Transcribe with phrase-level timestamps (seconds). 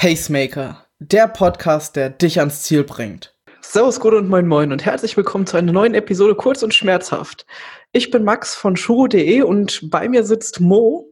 [0.00, 3.34] Pacemaker, der Podcast, der dich ans Ziel bringt.
[3.60, 7.44] Servus, gut und moin moin und herzlich willkommen zu einer neuen Episode Kurz und Schmerzhaft.
[7.92, 11.10] Ich bin Max von shuro.de und bei mir sitzt Mo.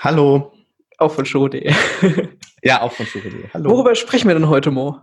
[0.00, 0.52] Hallo.
[0.98, 1.72] Auch von shuro.de.
[2.62, 3.48] Ja, auch von shuro.de.
[3.54, 3.70] Hallo.
[3.70, 5.00] Worüber sprechen wir denn heute, Mo?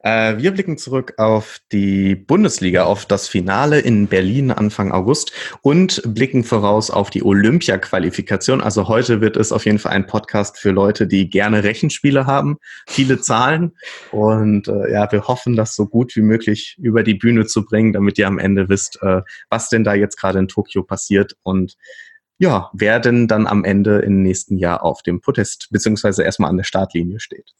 [0.00, 6.02] Äh, wir blicken zurück auf die Bundesliga, auf das Finale in Berlin Anfang August und
[6.06, 8.60] blicken voraus auf die Olympia-Qualifikation.
[8.60, 12.58] Also heute wird es auf jeden Fall ein Podcast für Leute, die gerne Rechenspiele haben,
[12.86, 13.72] viele Zahlen.
[14.12, 17.92] Und äh, ja, wir hoffen, das so gut wie möglich über die Bühne zu bringen,
[17.92, 21.76] damit ihr am Ende wisst, äh, was denn da jetzt gerade in Tokio passiert und
[22.40, 26.56] ja, wer denn dann am Ende im nächsten Jahr auf dem Podest beziehungsweise erstmal an
[26.56, 27.52] der Startlinie steht.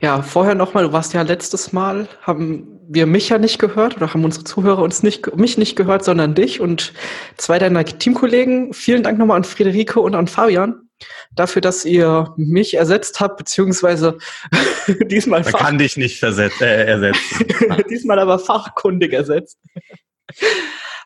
[0.00, 4.12] Ja, vorher nochmal, du warst ja letztes Mal, haben wir mich ja nicht gehört oder
[4.12, 6.94] haben unsere Zuhörer uns nicht, mich nicht gehört, sondern dich und
[7.36, 8.72] zwei deiner Teamkollegen.
[8.72, 10.90] Vielen Dank nochmal an Friederike und an Fabian
[11.34, 14.18] dafür, dass ihr mich ersetzt habt, beziehungsweise
[15.06, 17.46] diesmal Man kann dich nicht verset äh, ersetzen.
[17.90, 19.58] diesmal aber fachkundig ersetzt.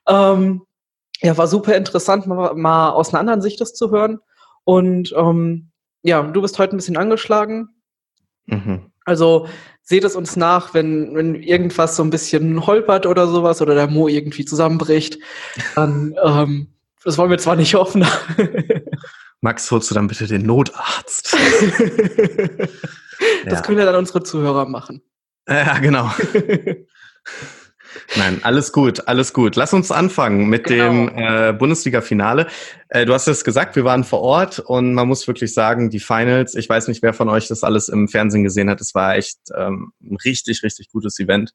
[0.09, 0.63] ähm,
[1.21, 4.19] ja, war super interessant, mal, mal, aus einer anderen Sicht das zu hören.
[4.65, 5.71] Und ähm,
[6.03, 7.69] ja, du bist heute ein bisschen angeschlagen.
[8.47, 8.91] Mhm.
[9.05, 9.49] Also
[9.83, 13.89] seht es uns nach, wenn, wenn irgendwas so ein bisschen holpert oder sowas oder der
[13.89, 15.19] Mo irgendwie zusammenbricht.
[15.75, 16.69] Dann, ähm,
[17.05, 18.07] das wollen wir zwar nicht hoffen.
[19.41, 21.35] Max, holst du dann bitte den Notarzt?
[23.45, 23.61] das ja.
[23.61, 25.03] können ja dann unsere Zuhörer machen.
[25.47, 26.11] Ja, genau.
[28.17, 29.57] Nein, alles gut, alles gut.
[29.57, 30.85] Lass uns anfangen mit genau.
[30.85, 32.47] dem äh, Bundesliga-Finale.
[32.89, 35.99] Äh, du hast es gesagt, wir waren vor Ort und man muss wirklich sagen, die
[35.99, 39.17] Finals, ich weiß nicht, wer von euch das alles im Fernsehen gesehen hat, es war
[39.17, 41.53] echt ähm, ein richtig, richtig gutes Event.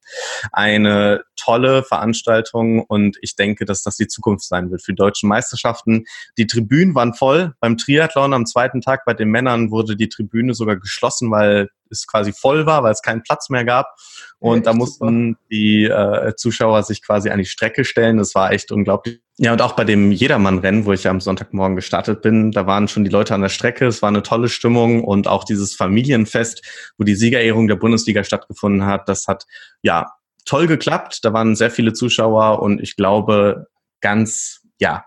[0.52, 5.28] Eine tolle Veranstaltung und ich denke, dass das die Zukunft sein wird für die deutschen
[5.28, 6.04] Meisterschaften.
[6.36, 7.54] Die Tribünen waren voll.
[7.60, 12.06] Beim Triathlon am zweiten Tag bei den Männern wurde die Tribüne sogar geschlossen, weil es
[12.06, 13.94] quasi voll war, weil es keinen Platz mehr gab.
[14.38, 15.46] Und ja, da mussten super.
[15.50, 18.18] die äh, Zuschauer sich quasi an die Strecke stellen.
[18.18, 19.20] Das war echt unglaublich.
[19.38, 23.04] Ja, und auch bei dem Jedermann-Rennen, wo ich am Sonntagmorgen gestartet bin, da waren schon
[23.04, 23.86] die Leute an der Strecke.
[23.86, 26.62] Es war eine tolle Stimmung und auch dieses Familienfest,
[26.98, 29.46] wo die Siegerehrung der Bundesliga stattgefunden hat, das hat
[29.82, 30.12] ja
[30.44, 31.20] toll geklappt.
[31.22, 33.68] Da waren sehr viele Zuschauer und ich glaube,
[34.00, 35.04] ganz, ja,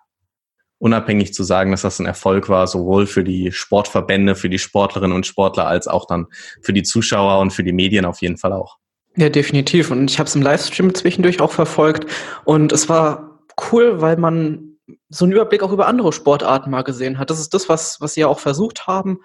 [0.84, 5.16] unabhängig zu sagen, dass das ein Erfolg war, sowohl für die Sportverbände, für die Sportlerinnen
[5.16, 6.28] und Sportler, als auch dann
[6.62, 8.80] für die Zuschauer und für die Medien auf jeden Fall auch.
[9.16, 9.92] Ja, definitiv.
[9.92, 12.12] Und ich habe es im Livestream zwischendurch auch verfolgt.
[12.44, 13.40] Und es war
[13.72, 14.76] cool, weil man
[15.08, 17.30] so einen Überblick auch über andere Sportarten mal gesehen hat.
[17.30, 19.20] Das ist das, was, was sie ja auch versucht haben.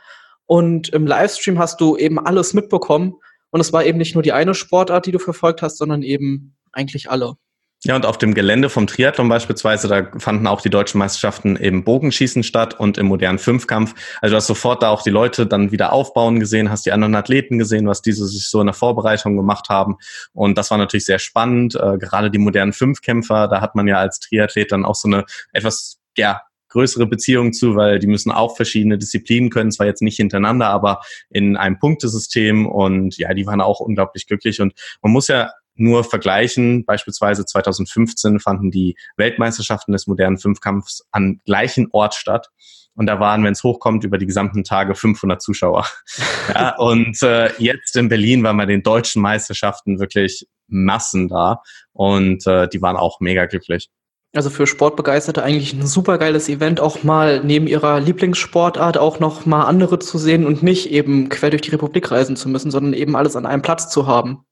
[0.46, 3.14] Und im Livestream hast du eben alles mitbekommen.
[3.50, 6.54] Und es war eben nicht nur die eine Sportart, die du verfolgt hast, sondern eben
[6.70, 7.34] eigentlich alle.
[7.84, 11.84] Ja, und auf dem Gelände vom Triathlon beispielsweise, da fanden auch die deutschen Meisterschaften im
[11.84, 13.94] Bogenschießen statt und im modernen Fünfkampf.
[14.20, 17.14] Also du hast sofort da auch die Leute dann wieder aufbauen gesehen, hast die anderen
[17.14, 19.96] Athleten gesehen, was diese sich so in der Vorbereitung gemacht haben.
[20.32, 21.76] Und das war natürlich sehr spannend.
[21.76, 25.24] Äh, gerade die modernen Fünfkämpfer, da hat man ja als Triathlet dann auch so eine
[25.52, 26.40] etwas, ja,
[26.70, 31.00] größere Beziehung zu, weil die müssen auch verschiedene Disziplinen können, zwar jetzt nicht hintereinander, aber
[31.30, 36.04] in einem Punktesystem und ja, die waren auch unglaublich glücklich und man muss ja nur
[36.04, 36.84] vergleichen.
[36.84, 42.50] Beispielsweise 2015 fanden die Weltmeisterschaften des modernen Fünfkampfs an gleichen Ort statt.
[42.94, 45.86] Und da waren, wenn es hochkommt, über die gesamten Tage 500 Zuschauer.
[46.54, 51.62] ja, und äh, jetzt in Berlin waren bei den deutschen Meisterschaften wirklich Massen da.
[51.92, 53.88] Und äh, die waren auch mega glücklich.
[54.34, 59.46] Also für Sportbegeisterte eigentlich ein super geiles Event, auch mal neben ihrer Lieblingssportart auch noch
[59.46, 62.92] mal andere zu sehen und nicht eben quer durch die Republik reisen zu müssen, sondern
[62.92, 64.44] eben alles an einem Platz zu haben.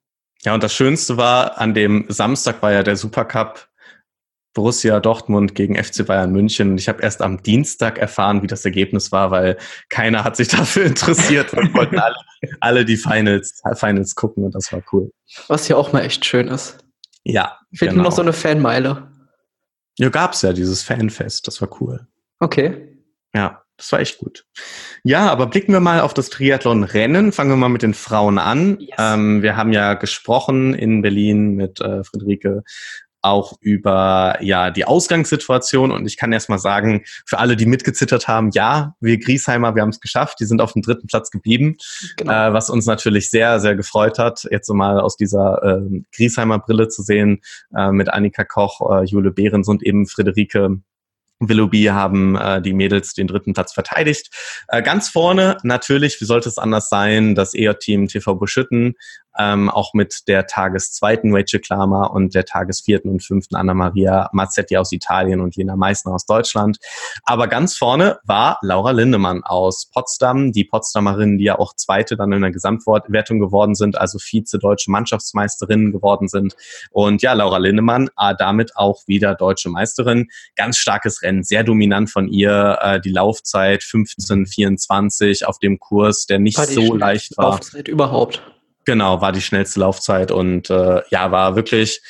[0.46, 3.68] Ja, und das Schönste war, an dem Samstag war ja der Supercup
[4.54, 6.70] Borussia Dortmund gegen FC Bayern München.
[6.70, 9.58] Und ich habe erst am Dienstag erfahren, wie das Ergebnis war, weil
[9.88, 12.14] keiner hat sich dafür interessiert und wollten alle,
[12.60, 15.10] alle die Finals, Finals gucken und das war cool.
[15.48, 16.78] Was ja auch mal echt schön ist.
[17.24, 17.58] Ja.
[17.74, 18.02] Fehlt genau.
[18.02, 19.10] nur noch so eine Fanmeile.
[19.98, 22.06] Ja, gab's ja, dieses Fanfest, das war cool.
[22.38, 23.02] Okay.
[23.34, 23.64] Ja.
[23.76, 24.46] Das war echt gut.
[25.04, 27.32] Ja, aber blicken wir mal auf das Triathlon-Rennen.
[27.32, 28.80] Fangen wir mal mit den Frauen an.
[28.80, 28.96] Yes.
[28.98, 32.62] Ähm, wir haben ja gesprochen in Berlin mit äh, Friederike
[33.26, 38.28] auch über ja die Ausgangssituation und ich kann erst mal sagen, für alle, die mitgezittert
[38.28, 41.76] haben, ja, wir Griesheimer, wir haben es geschafft, die sind auf dem dritten Platz geblieben,
[42.16, 42.32] genau.
[42.32, 46.60] äh, was uns natürlich sehr, sehr gefreut hat, jetzt so mal aus dieser äh, Griesheimer
[46.60, 47.40] Brille zu sehen,
[47.76, 50.80] äh, mit Annika Koch, äh, Jule Behrens und eben Friederike
[51.40, 54.30] Willoughby haben äh, die Mädels den dritten Platz verteidigt.
[54.68, 58.94] Äh, ganz vorne natürlich, wie sollte es anders sein, das EJ-Team TV Buschütten
[59.38, 64.92] ähm, auch mit der Tageszweiten Rachel Klamer und der Tagesvierten und fünften Anna-Maria Mazzetti aus
[64.92, 66.78] Italien und Jena Meissner aus Deutschland.
[67.24, 72.32] Aber ganz vorne war Laura Lindemann aus Potsdam, die Potsdamerin, die ja auch Zweite dann
[72.32, 76.56] in der Gesamtwertung geworden sind, also Vize-Deutsche Mannschaftsmeisterinnen geworden sind.
[76.90, 80.28] Und ja, Laura Lindemann äh, damit auch wieder Deutsche Meisterin.
[80.56, 82.78] Ganz starkes Rennen, sehr dominant von ihr.
[82.80, 87.50] Äh, die Laufzeit 15:24 auf dem Kurs, der nicht so leicht war.
[87.50, 88.42] Laufzeit überhaupt.
[88.84, 92.00] Genau, war die schnellste Laufzeit und äh, ja, war wirklich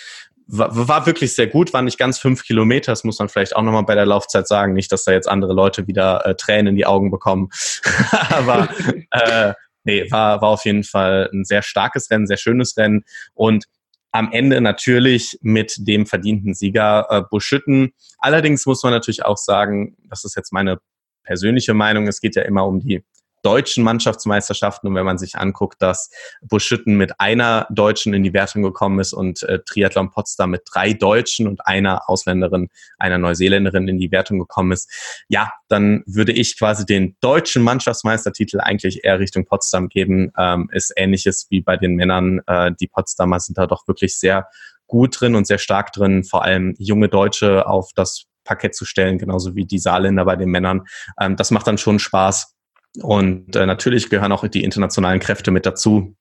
[0.46, 3.62] war, war wirklich sehr gut, war nicht ganz fünf Kilometer, das muss man vielleicht auch
[3.62, 6.76] nochmal bei der Laufzeit sagen, nicht, dass da jetzt andere Leute wieder äh, Tränen in
[6.76, 7.48] die Augen bekommen.
[8.30, 8.68] Aber
[9.10, 9.54] äh,
[9.84, 13.04] nee, war, war auf jeden Fall ein sehr starkes Rennen, sehr schönes Rennen
[13.34, 13.64] und
[14.12, 17.92] am Ende natürlich mit dem verdienten Sieger äh, Buschütten.
[18.18, 20.78] Allerdings muss man natürlich auch sagen, das ist jetzt meine
[21.22, 23.04] persönliche Meinung, es geht ja immer um die
[23.46, 24.88] deutschen Mannschaftsmeisterschaften.
[24.88, 26.10] Und wenn man sich anguckt, dass
[26.42, 30.94] Buschütten mit einer Deutschen in die Wertung gekommen ist und äh, Triathlon Potsdam mit drei
[30.94, 34.90] Deutschen und einer Ausländerin, einer Neuseeländerin in die Wertung gekommen ist,
[35.28, 40.32] ja, dann würde ich quasi den deutschen Mannschaftsmeistertitel eigentlich eher Richtung Potsdam geben.
[40.36, 42.40] Ähm, ist ähnliches wie bei den Männern.
[42.48, 44.48] Äh, die Potsdamer sind da doch wirklich sehr
[44.88, 49.18] gut drin und sehr stark drin, vor allem junge Deutsche auf das Parkett zu stellen,
[49.18, 50.86] genauso wie die Saarländer bei den Männern.
[51.20, 52.55] Ähm, das macht dann schon Spaß.
[53.02, 56.14] Und äh, natürlich gehören auch die internationalen Kräfte mit dazu.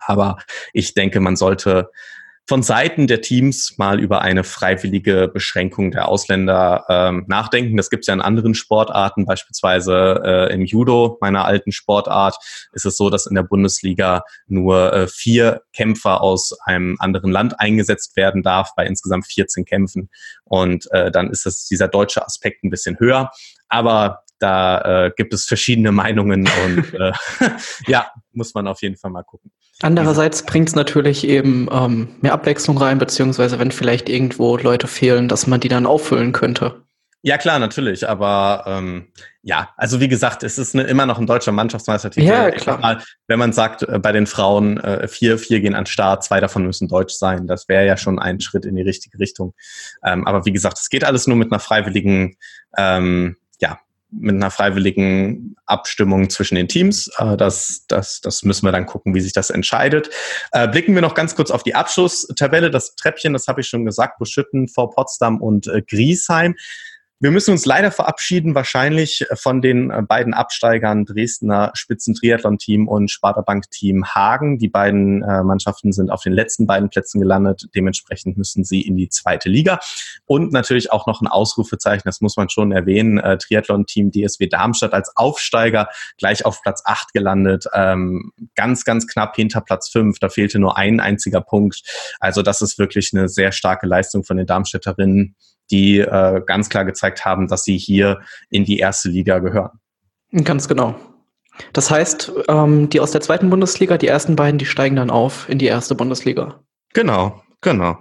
[0.00, 0.38] Aber
[0.72, 1.90] ich denke, man sollte
[2.48, 7.76] von Seiten der Teams mal über eine freiwillige Beschränkung der Ausländer ähm, nachdenken.
[7.76, 12.36] Das gibt es ja in anderen Sportarten, beispielsweise äh, im Judo, meiner alten Sportart,
[12.72, 17.58] ist es so, dass in der Bundesliga nur äh, vier Kämpfer aus einem anderen Land
[17.58, 20.08] eingesetzt werden darf, bei insgesamt 14 Kämpfen.
[20.44, 23.32] Und äh, dann ist es dieser deutsche Aspekt ein bisschen höher.
[23.68, 27.12] Aber da äh, gibt es verschiedene Meinungen und äh,
[27.86, 29.50] ja, muss man auf jeden Fall mal gucken.
[29.82, 35.28] Andererseits bringt es natürlich eben ähm, mehr Abwechslung rein, beziehungsweise wenn vielleicht irgendwo Leute fehlen,
[35.28, 36.86] dass man die dann auffüllen könnte.
[37.26, 38.08] Ja, klar, natürlich.
[38.08, 39.08] Aber ähm,
[39.42, 42.24] ja, also wie gesagt, es ist eine, immer noch ein deutscher Mannschaftsmeistertitel.
[42.24, 42.78] Ja, klar.
[42.78, 46.38] Mal, wenn man sagt, äh, bei den Frauen äh, vier, vier gehen an Start, zwei
[46.38, 49.54] davon müssen deutsch sein, das wäre ja schon ein Schritt in die richtige Richtung.
[50.04, 52.36] Ähm, aber wie gesagt, es geht alles nur mit einer freiwilligen
[52.78, 53.36] ähm,
[54.10, 57.10] mit einer freiwilligen Abstimmung zwischen den Teams.
[57.18, 60.10] Äh, das, das, das müssen wir dann gucken, wie sich das entscheidet.
[60.52, 62.70] Äh, blicken wir noch ganz kurz auf die Abschlusstabelle.
[62.70, 66.54] Das Treppchen, das habe ich schon gesagt, Buschütten vor Potsdam und äh, Griesheim.
[67.18, 73.40] Wir müssen uns leider verabschieden, wahrscheinlich von den äh, beiden Absteigern Dresdner Spitzentriathlon-Team und Sparta
[73.40, 74.58] Bank-Team Hagen.
[74.58, 77.68] Die beiden äh, Mannschaften sind auf den letzten beiden Plätzen gelandet.
[77.74, 79.80] Dementsprechend müssen sie in die zweite Liga.
[80.26, 83.16] Und natürlich auch noch ein Ausrufezeichen, das muss man schon erwähnen.
[83.16, 85.88] Äh, Triathlon-Team DSW Darmstadt als Aufsteiger
[86.18, 87.64] gleich auf Platz 8 gelandet.
[87.72, 90.18] Ähm, ganz, ganz knapp hinter Platz 5.
[90.18, 91.80] Da fehlte nur ein einziger Punkt.
[92.20, 95.34] Also das ist wirklich eine sehr starke Leistung von den Darmstädterinnen
[95.70, 98.20] die äh, ganz klar gezeigt haben, dass sie hier
[98.50, 99.80] in die erste Liga gehören.
[100.44, 100.96] Ganz genau.
[101.72, 105.48] Das heißt, ähm, die aus der zweiten Bundesliga, die ersten beiden, die steigen dann auf
[105.48, 106.60] in die erste Bundesliga.
[106.92, 107.98] Genau, genau.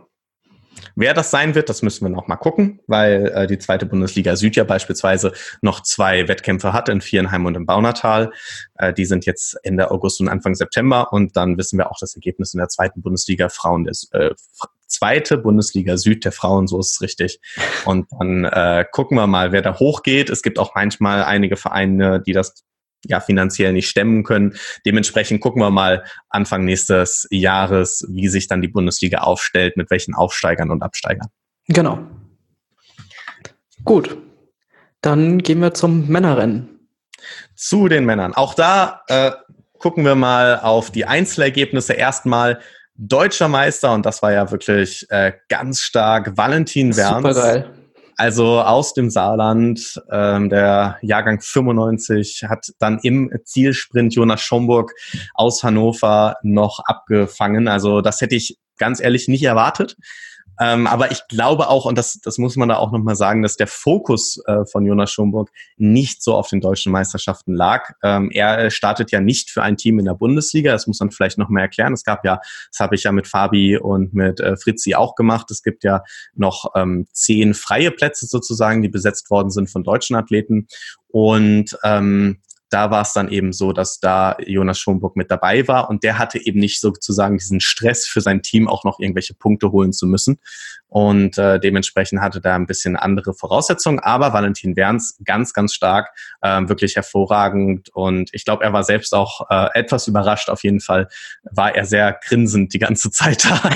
[0.96, 4.36] Wer das sein wird, das müssen wir noch mal gucken, weil äh, die zweite Bundesliga
[4.36, 8.32] Süd ja beispielsweise noch zwei Wettkämpfe hat in Vierenheim und im Baunatal.
[8.76, 12.16] Äh, die sind jetzt Ende August und Anfang September und dann wissen wir auch das
[12.16, 14.32] Ergebnis in der zweiten Bundesliga Frauen des äh,
[14.96, 17.40] zweite Bundesliga Süd der Frauen, so ist es richtig.
[17.86, 20.30] Und dann äh, gucken wir mal, wer da hochgeht.
[20.30, 22.64] Es gibt auch manchmal einige Vereine, die das
[23.08, 24.56] ja finanziell nicht stemmen können.
[24.86, 30.16] Dementsprechend gucken wir mal Anfang nächstes Jahres, wie sich dann die Bundesliga aufstellt, mit welchen
[30.16, 31.30] Aufsteigern und Absteigern.
[31.68, 32.00] Genau.
[33.84, 34.18] Gut.
[35.02, 36.90] Dann gehen wir zum Männerrennen.
[37.56, 38.34] Zu den Männern.
[38.34, 39.32] Auch da äh,
[39.78, 41.94] gucken wir mal auf die Einzelergebnisse.
[41.94, 42.60] Erstmal
[42.98, 47.28] deutscher Meister und das war ja wirklich äh, ganz stark Valentin Werns.
[47.28, 47.72] Super geil.
[48.18, 54.94] Also aus dem Saarland, ähm, der Jahrgang 95 hat dann im Zielsprint Jonas Schomburg
[55.34, 57.68] aus Hannover noch abgefangen.
[57.68, 59.98] Also das hätte ich ganz ehrlich nicht erwartet.
[60.60, 63.58] Ähm, aber ich glaube auch, und das, das muss man da auch nochmal sagen, dass
[63.58, 67.92] der Fokus äh, von Jonas Schomburg nicht so auf den deutschen Meisterschaften lag.
[68.04, 71.38] Ähm, er startet ja nicht für ein Team in der Bundesliga, das muss man vielleicht
[71.38, 71.94] nochmal erklären.
[71.94, 72.40] Es gab ja,
[72.72, 75.52] das habe ich ja mit Fabi und mit äh, Fritzi auch gemacht.
[75.52, 76.04] Es gibt ja
[76.36, 80.68] noch ähm, zehn freie Plätze sozusagen, die besetzt worden sind von deutschen Athleten.
[81.08, 82.42] Und ähm,
[82.76, 86.18] da war es dann eben so, dass da Jonas Schomburg mit dabei war und der
[86.18, 90.06] hatte eben nicht sozusagen diesen Stress für sein Team auch noch irgendwelche Punkte holen zu
[90.06, 90.40] müssen.
[90.90, 94.00] Und äh, dementsprechend hatte da ein bisschen andere Voraussetzungen.
[94.00, 96.10] Aber Valentin Werns ganz, ganz stark,
[96.42, 97.96] äh, wirklich hervorragend.
[97.96, 100.50] Und ich glaube, er war selbst auch äh, etwas überrascht.
[100.50, 101.08] Auf jeden Fall
[101.44, 103.70] war er sehr grinsend die ganze Zeit da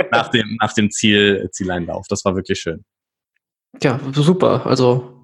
[0.10, 2.06] nach dem, nach dem Ziel, Zieleinlauf.
[2.08, 2.82] Das war wirklich schön.
[3.82, 4.64] Ja, super.
[4.64, 5.21] Also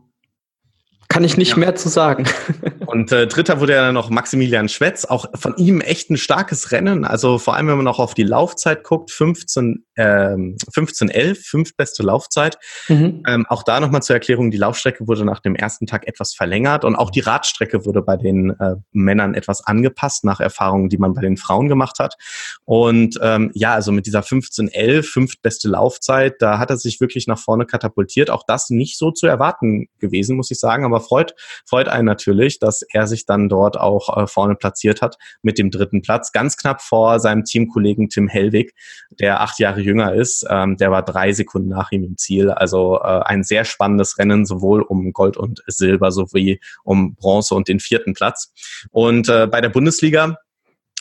[1.19, 1.57] kann ich nicht ja.
[1.57, 2.27] mehr zu sagen.
[2.87, 5.05] Und äh, dritter wurde ja dann noch Maximilian Schwetz.
[5.05, 7.05] Auch von ihm echt ein starkes Rennen.
[7.05, 12.03] Also vor allem, wenn man noch auf die Laufzeit guckt, 15, ähm, 15 11, fünftbeste
[12.03, 12.59] Laufzeit.
[12.89, 13.23] Mhm.
[13.27, 16.85] Ähm, auch da nochmal zur Erklärung, die Laufstrecke wurde nach dem ersten Tag etwas verlängert
[16.85, 21.15] und auch die Radstrecke wurde bei den äh, Männern etwas angepasst nach Erfahrungen, die man
[21.15, 22.17] bei den Frauen gemacht hat.
[22.65, 27.27] Und ähm, ja, also mit dieser 15 11, fünftbeste Laufzeit, da hat er sich wirklich
[27.27, 28.31] nach vorne katapultiert.
[28.31, 30.85] Auch das nicht so zu erwarten gewesen, muss ich sagen.
[30.85, 35.01] Aber aber freut, freut einen natürlich, dass er sich dann dort auch äh, vorne platziert
[35.01, 36.33] hat mit dem dritten Platz.
[36.33, 38.75] Ganz knapp vor seinem Teamkollegen Tim Hellwig,
[39.11, 40.47] der acht Jahre jünger ist.
[40.49, 42.51] Ähm, der war drei Sekunden nach ihm im Ziel.
[42.51, 47.69] Also äh, ein sehr spannendes Rennen, sowohl um Gold und Silber sowie um Bronze und
[47.69, 48.53] den vierten Platz.
[48.91, 50.39] Und äh, bei der Bundesliga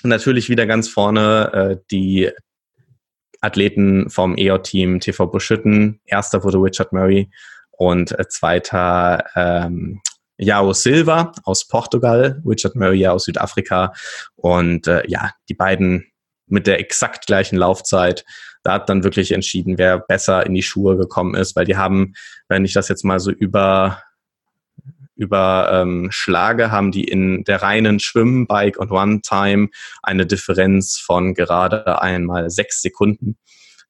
[0.03, 2.31] natürlich wieder ganz vorne äh, die
[3.41, 5.99] Athleten vom EO-Team TV Buschütten.
[6.05, 7.29] Erster wurde Richard Murray
[7.71, 10.01] und äh, zweiter ähm,
[10.37, 13.93] Jao Silva aus Portugal, Richard Murray aus Südafrika
[14.35, 16.05] und äh, ja, die beiden
[16.47, 18.23] mit der exakt gleichen Laufzeit.
[18.67, 22.15] Da hat dann wirklich entschieden, wer besser in die Schuhe gekommen ist, weil die haben,
[22.49, 24.03] wenn ich das jetzt mal so über
[25.15, 29.69] über ähm, Schlage haben die in der reinen Schwimmen, Bike und One-Time
[30.03, 33.37] eine Differenz von gerade einmal sechs Sekunden.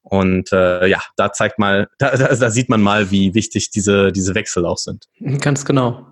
[0.04, 4.12] Und äh, ja, da zeigt mal, da, da, da sieht man mal, wie wichtig diese,
[4.12, 5.08] diese Wechsel auch sind.
[5.42, 6.06] Ganz genau.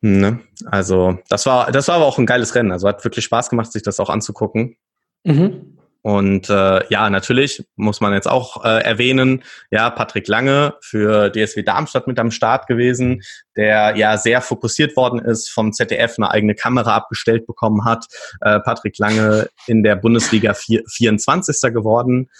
[0.00, 0.40] Ne?
[0.66, 2.72] Also, das war, das war aber auch ein geiles Rennen.
[2.72, 4.76] Also hat wirklich Spaß gemacht, sich das auch anzugucken.
[5.22, 5.78] Mhm.
[6.02, 11.62] Und äh, ja, natürlich muss man jetzt auch äh, erwähnen, ja, Patrick Lange für DSW
[11.62, 13.22] Darmstadt mit am Start gewesen,
[13.54, 18.06] der ja sehr fokussiert worden ist, vom ZDF eine eigene Kamera abgestellt bekommen hat.
[18.40, 21.72] Äh, Patrick Lange in der Bundesliga 4, 24.
[21.72, 22.30] geworden.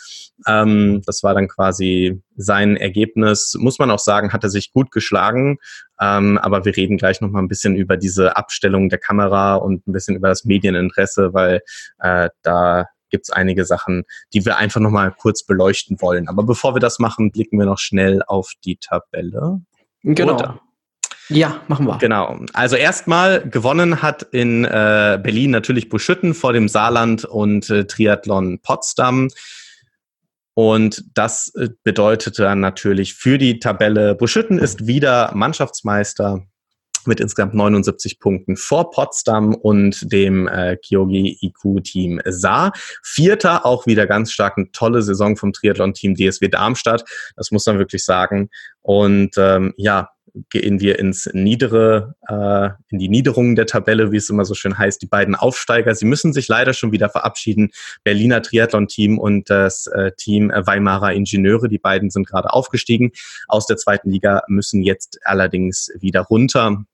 [0.47, 3.55] Ähm, das war dann quasi sein Ergebnis.
[3.59, 5.59] Muss man auch sagen, hat er sich gut geschlagen.
[6.01, 9.87] Ähm, aber wir reden gleich noch mal ein bisschen über diese Abstellung der Kamera und
[9.87, 11.61] ein bisschen über das Medieninteresse, weil
[11.99, 16.29] äh, da gibt es einige Sachen, die wir einfach noch mal kurz beleuchten wollen.
[16.29, 19.61] Aber bevor wir das machen, blicken wir noch schnell auf die Tabelle.
[20.03, 20.35] Genau.
[20.35, 20.61] Oder?
[21.29, 21.99] Ja, machen wir.
[21.99, 22.41] Genau.
[22.53, 28.59] Also erstmal gewonnen hat in äh, Berlin natürlich Buschütten vor dem Saarland und äh, Triathlon
[28.61, 29.29] Potsdam.
[30.55, 36.47] Und das äh, bedeutete dann natürlich für die Tabelle, Buschütten ist wieder Mannschaftsmeister
[37.07, 42.73] mit insgesamt 79 Punkten vor Potsdam und dem äh, Kyogi IQ-Team Saar.
[43.03, 47.05] Vierter, auch wieder ganz stark eine tolle Saison vom Triathlon-Team DSW Darmstadt.
[47.37, 48.51] Das muss man wirklich sagen.
[48.83, 50.11] Und ähm, ja,
[50.51, 54.79] gehen wir ins niedere, äh, in die Niederungen der Tabelle, wie es immer so schön
[54.79, 55.95] heißt, die beiden Aufsteiger.
[55.95, 57.71] Sie müssen sich leider schon wieder verabschieden.
[58.05, 63.13] Berliner Triathlon-Team und das äh, Team Weimarer Ingenieure, die beiden sind gerade aufgestiegen
[63.49, 66.85] aus der zweiten Liga, müssen jetzt allerdings wieder runter.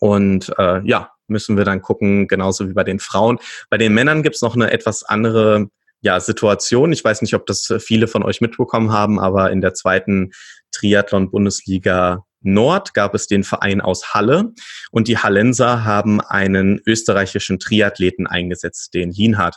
[0.00, 3.38] Und äh, ja, müssen wir dann gucken, genauso wie bei den Frauen.
[3.70, 5.68] Bei den Männern gibt's noch eine etwas andere
[6.00, 6.92] ja, Situation.
[6.92, 10.32] Ich weiß nicht, ob das viele von euch mitbekommen haben, aber in der zweiten
[10.72, 14.52] Triathlon-Bundesliga Nord gab es den Verein aus Halle
[14.90, 19.56] und die Hallenser haben einen österreichischen Triathleten eingesetzt, den Lienhardt.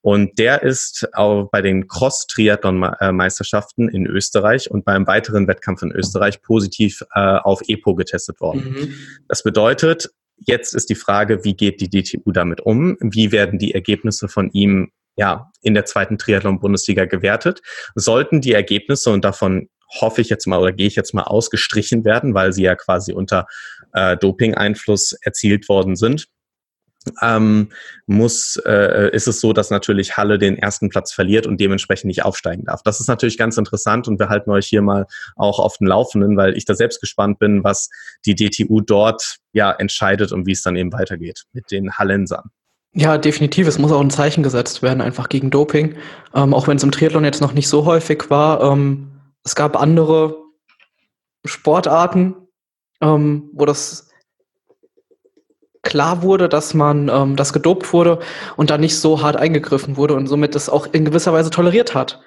[0.00, 6.42] Und der ist auch bei den Cross-Triathlon-Meisterschaften in Österreich und beim weiteren Wettkampf in Österreich
[6.42, 8.72] positiv äh, auf EPO getestet worden.
[8.72, 8.94] Mhm.
[9.28, 12.96] Das bedeutet, jetzt ist die Frage, wie geht die DTU damit um?
[13.00, 17.60] Wie werden die Ergebnisse von ihm ja, in der zweiten Triathlon-Bundesliga gewertet?
[17.94, 19.68] Sollten die Ergebnisse, und davon
[20.00, 23.12] hoffe ich jetzt mal oder gehe ich jetzt mal ausgestrichen werden, weil sie ja quasi
[23.12, 23.46] unter
[23.92, 26.28] äh, Doping-Einfluss erzielt worden sind,
[27.22, 27.70] ähm,
[28.06, 32.24] muss, äh, ist es so, dass natürlich Halle den ersten Platz verliert und dementsprechend nicht
[32.24, 32.82] aufsteigen darf.
[32.82, 36.36] Das ist natürlich ganz interessant und wir halten euch hier mal auch auf den Laufenden,
[36.36, 37.88] weil ich da selbst gespannt bin, was
[38.26, 42.50] die DTU dort ja entscheidet und wie es dann eben weitergeht mit den Hallensern.
[42.92, 43.68] Ja, definitiv.
[43.68, 45.96] Es muss auch ein Zeichen gesetzt werden, einfach gegen Doping.
[46.34, 48.62] Ähm, auch wenn es im Triathlon jetzt noch nicht so häufig war.
[48.62, 49.12] Ähm,
[49.44, 50.36] es gab andere
[51.44, 52.34] Sportarten,
[53.00, 54.10] ähm, wo das
[55.82, 58.18] klar wurde, dass man ähm, das gedopt wurde
[58.56, 61.94] und da nicht so hart eingegriffen wurde und somit das auch in gewisser Weise toleriert
[61.94, 62.20] hat.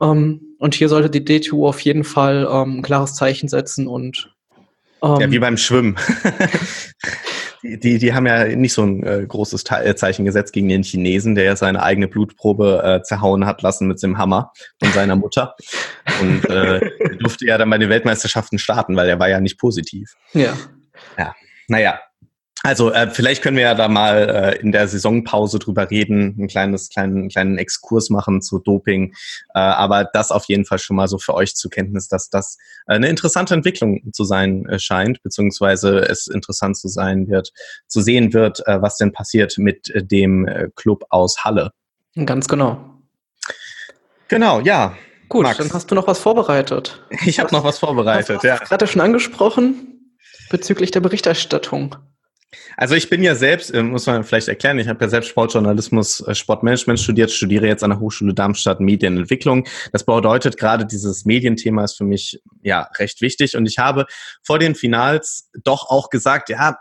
[0.00, 4.34] Ähm, und hier sollte die DTU auf jeden Fall ähm, ein klares Zeichen setzen und
[5.02, 5.96] ähm, ja, wie beim Schwimmen.
[7.62, 10.82] Die, die, haben ja nicht so ein äh, großes Te äh, Zeichen gesetzt gegen den
[10.82, 15.16] Chinesen, der ja seine eigene Blutprobe äh, zerhauen hat lassen mit dem Hammer von seiner
[15.16, 15.54] Mutter.
[16.20, 16.80] Und äh,
[17.18, 20.14] durfte ja dann bei den Weltmeisterschaften starten, weil er war ja nicht positiv.
[20.32, 20.56] Ja.
[21.16, 21.34] Ja,
[21.68, 22.00] naja,
[22.64, 26.48] also äh, vielleicht können wir ja da mal äh, in der Saisonpause drüber reden, ein
[26.48, 29.14] kleines, kleinen, kleinen Exkurs machen zu Doping.
[29.54, 32.58] Äh, aber das auf jeden Fall schon mal so für euch zur Kenntnis, dass das
[32.88, 37.52] äh, eine interessante Entwicklung zu sein äh, scheint, beziehungsweise es interessant zu sein wird,
[37.86, 41.70] zu sehen wird, äh, was denn passiert mit äh, dem äh, Club aus Halle.
[42.26, 43.02] Ganz genau.
[44.26, 44.94] Genau, ja.
[45.28, 45.58] Gut, Max.
[45.58, 47.04] dann hast du noch was vorbereitet.
[47.24, 48.56] Ich habe noch was vorbereitet, ja.
[48.56, 50.14] Gerade schon angesprochen
[50.50, 51.96] bezüglich der Berichterstattung.
[52.76, 56.20] Also ich bin ja selbst, äh, muss man vielleicht erklären, ich habe ja selbst Sportjournalismus,
[56.26, 59.66] äh, Sportmanagement studiert, studiere jetzt an der Hochschule Darmstadt Medienentwicklung.
[59.92, 63.56] Das bedeutet, gerade dieses Medienthema ist für mich ja recht wichtig.
[63.56, 64.06] Und ich habe
[64.42, 66.78] vor den Finals doch auch gesagt, ja,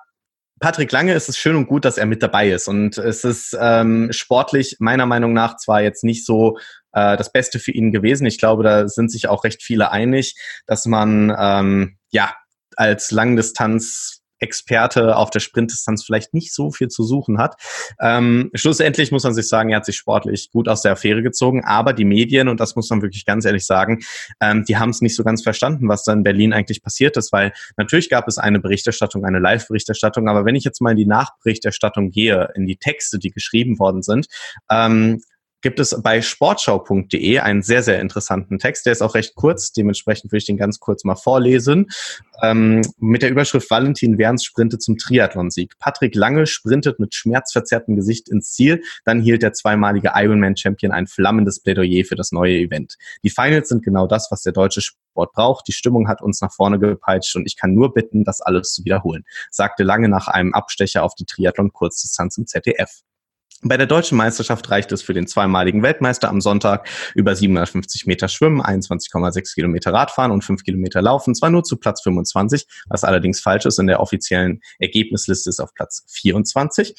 [0.59, 2.67] Patrick Lange ist es schön und gut, dass er mit dabei ist.
[2.67, 6.57] Und es ist ähm, sportlich meiner Meinung nach zwar jetzt nicht so
[6.93, 8.25] äh, das Beste für ihn gewesen.
[8.25, 12.33] Ich glaube, da sind sich auch recht viele einig, dass man ähm, ja
[12.75, 17.55] als Langdistanz Experte auf der Sprintdistanz vielleicht nicht so viel zu suchen hat.
[17.99, 21.63] Ähm, schlussendlich muss man sich sagen, er hat sich sportlich gut aus der Affäre gezogen,
[21.65, 23.99] aber die Medien, und das muss man wirklich ganz ehrlich sagen,
[24.39, 27.31] ähm, die haben es nicht so ganz verstanden, was da in Berlin eigentlich passiert ist,
[27.31, 31.05] weil natürlich gab es eine Berichterstattung, eine Live-Berichterstattung, aber wenn ich jetzt mal in die
[31.05, 34.27] Nachberichterstattung gehe, in die Texte, die geschrieben worden sind,
[34.69, 35.21] ähm,
[35.61, 38.85] gibt es bei sportschau.de einen sehr, sehr interessanten Text.
[38.85, 41.87] Der ist auch recht kurz, dementsprechend will ich den ganz kurz mal vorlesen.
[42.43, 45.73] Ähm, mit der Überschrift Valentin Werns sprintet zum Triathlonsieg.
[45.79, 48.83] Patrick Lange sprintet mit schmerzverzerrtem Gesicht ins Ziel.
[49.05, 52.95] Dann hielt der zweimalige Ironman-Champion ein flammendes Plädoyer für das neue Event.
[53.23, 55.67] Die Finals sind genau das, was der deutsche Sport braucht.
[55.67, 58.85] Die Stimmung hat uns nach vorne gepeitscht und ich kann nur bitten, das alles zu
[58.85, 63.01] wiederholen, sagte Lange nach einem Abstecher auf die Triathlon-Kurzdistanz im ZDF.
[63.63, 68.27] Bei der deutschen Meisterschaft reicht es für den zweimaligen Weltmeister am Sonntag über 750 Meter
[68.27, 73.39] Schwimmen, 21,6 Kilometer Radfahren und 5 Kilometer Laufen, zwar nur zu Platz 25, was allerdings
[73.39, 76.93] falsch ist, in der offiziellen Ergebnisliste ist auf Platz 24.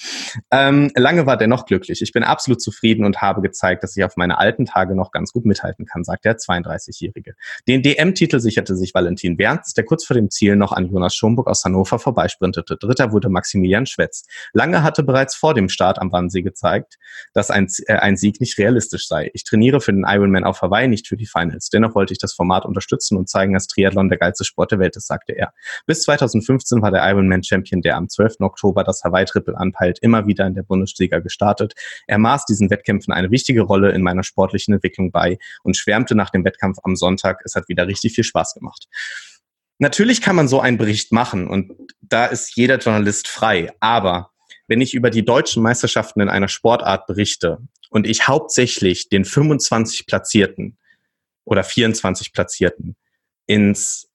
[0.50, 2.02] Ähm, lange war dennoch glücklich.
[2.02, 5.32] Ich bin absolut zufrieden und habe gezeigt, dass ich auf meine alten Tage noch ganz
[5.32, 7.34] gut mithalten kann, sagt der 32-Jährige.
[7.68, 11.46] Den DM-Titel sicherte sich Valentin Wernz, der kurz vor dem Ziel noch an Jonas Schomburg
[11.46, 12.76] aus Hannover vorbeisprintete.
[12.76, 14.24] Dritter wurde Maximilian Schwetz.
[14.54, 16.96] Lange hatte bereits vor dem Start am Wannsee gezeigt,
[17.34, 19.30] dass ein, äh, ein Sieg nicht realistisch sei.
[19.34, 21.68] Ich trainiere für den Ironman auf Hawaii, nicht für die Finals.
[21.68, 24.96] Dennoch wollte ich das Format unterstützen und zeigen, dass Triathlon der geilste Sport der Welt
[24.96, 25.52] ist, sagte er.
[25.86, 28.36] Bis 2015 war der Ironman Champion, der am 12.
[28.40, 31.74] Oktober das Hawaii-Triple anpeilt, immer wieder in der Bundesliga gestartet.
[32.06, 36.30] Er maß diesen Wettkämpfen eine wichtige Rolle in meiner sportlichen Entwicklung bei und schwärmte nach
[36.30, 37.42] dem Wettkampf am Sonntag.
[37.44, 38.86] Es hat wieder richtig viel Spaß gemacht.
[39.78, 43.72] Natürlich kann man so einen Bericht machen und da ist jeder Journalist frei.
[43.78, 44.30] Aber
[44.68, 47.58] wenn ich über die deutschen Meisterschaften in einer Sportart berichte
[47.90, 50.78] und ich hauptsächlich den 25 Platzierten
[51.44, 52.94] oder 24 Platzierten
[53.46, 54.08] ins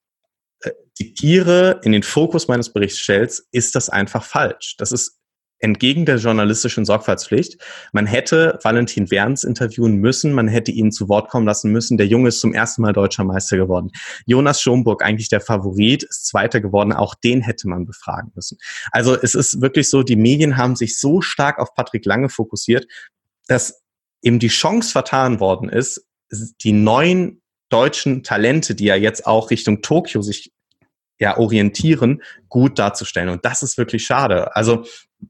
[0.62, 4.76] äh, Tiere in den Fokus meines Berichts stellst, ist das einfach falsch.
[4.78, 5.20] Das ist
[5.64, 7.58] entgegen der journalistischen Sorgfaltspflicht.
[7.94, 11.98] Man hätte Valentin Werns interviewen müssen, man hätte ihn zu Wort kommen lassen müssen.
[11.98, 13.90] Der Junge ist zum ersten Mal deutscher Meister geworden.
[14.26, 16.92] Jonas Schomburg, eigentlich der Favorit, ist Zweiter geworden.
[16.92, 18.58] Auch den hätte man befragen müssen.
[18.92, 22.86] Also es ist wirklich so, die Medien haben sich so stark auf Patrick Lange fokussiert,
[23.48, 23.82] dass
[24.22, 26.06] eben die Chance vertan worden ist,
[26.62, 30.52] die neuen deutschen Talente, die ja jetzt auch Richtung Tokio sich
[31.20, 33.30] ja, orientieren, gut darzustellen.
[33.30, 34.56] Und das ist wirklich schade.
[34.58, 34.86] Also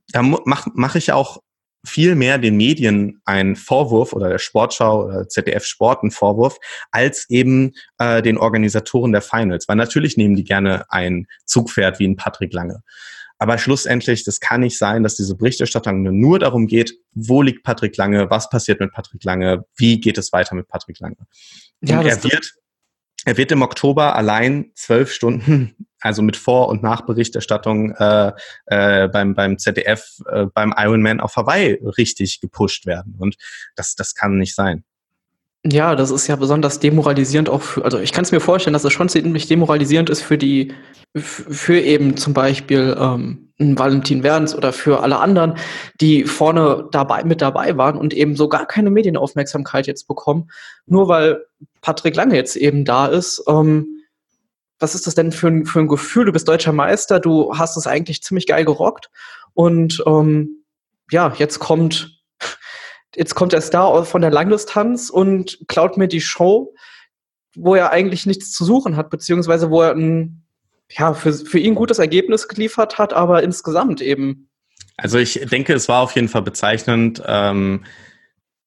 [0.08, 1.42] da mache mach ich auch
[1.86, 6.58] viel mehr den Medien einen Vorwurf oder der Sportschau oder ZDF Sport einen Vorwurf,
[6.92, 9.68] als eben äh, den Organisatoren der Finals.
[9.68, 12.84] Weil natürlich nehmen die gerne ein Zugpferd wie ein Patrick Lange.
[13.38, 17.98] Aber schlussendlich, das kann nicht sein, dass diese Berichterstattung nur darum geht, wo liegt Patrick
[17.98, 21.18] Lange, was passiert mit Patrick Lange, wie geht es weiter mit Patrick Lange.
[21.82, 22.54] Ja, er wird
[23.26, 28.32] er wird im Oktober allein zwölf Stunden, also mit Vor- und Nachberichterstattung äh,
[28.66, 33.16] äh, beim, beim ZDF, äh, beim Ironman auf Hawaii richtig gepusht werden.
[33.20, 33.36] Und
[33.76, 34.84] das, das kann nicht sein.
[35.66, 38.84] Ja, das ist ja besonders demoralisierend auch für, also ich kann es mir vorstellen, dass
[38.84, 40.74] es schon ziemlich demoralisierend ist für die,
[41.16, 45.54] für eben zum Beispiel ähm, Valentin Werns oder für alle anderen,
[46.02, 50.50] die vorne dabei, mit dabei waren und eben so gar keine Medienaufmerksamkeit jetzt bekommen,
[50.86, 51.46] nur weil
[51.80, 53.42] Patrick Lange jetzt eben da ist.
[53.48, 54.03] Ähm,
[54.84, 56.26] was ist das denn für ein, für ein Gefühl?
[56.26, 59.10] Du bist deutscher Meister, du hast es eigentlich ziemlich geil gerockt
[59.54, 60.64] und ähm,
[61.10, 62.22] ja, jetzt kommt
[63.16, 66.74] jetzt kommt der Star von der Langdistanz und klaut mir die Show,
[67.56, 70.44] wo er eigentlich nichts zu suchen hat, beziehungsweise wo er ein,
[70.90, 74.50] ja, für, für ihn gutes Ergebnis geliefert hat, aber insgesamt eben.
[74.98, 77.24] Also ich denke, es war auf jeden Fall bezeichnend.
[77.26, 77.86] Ähm,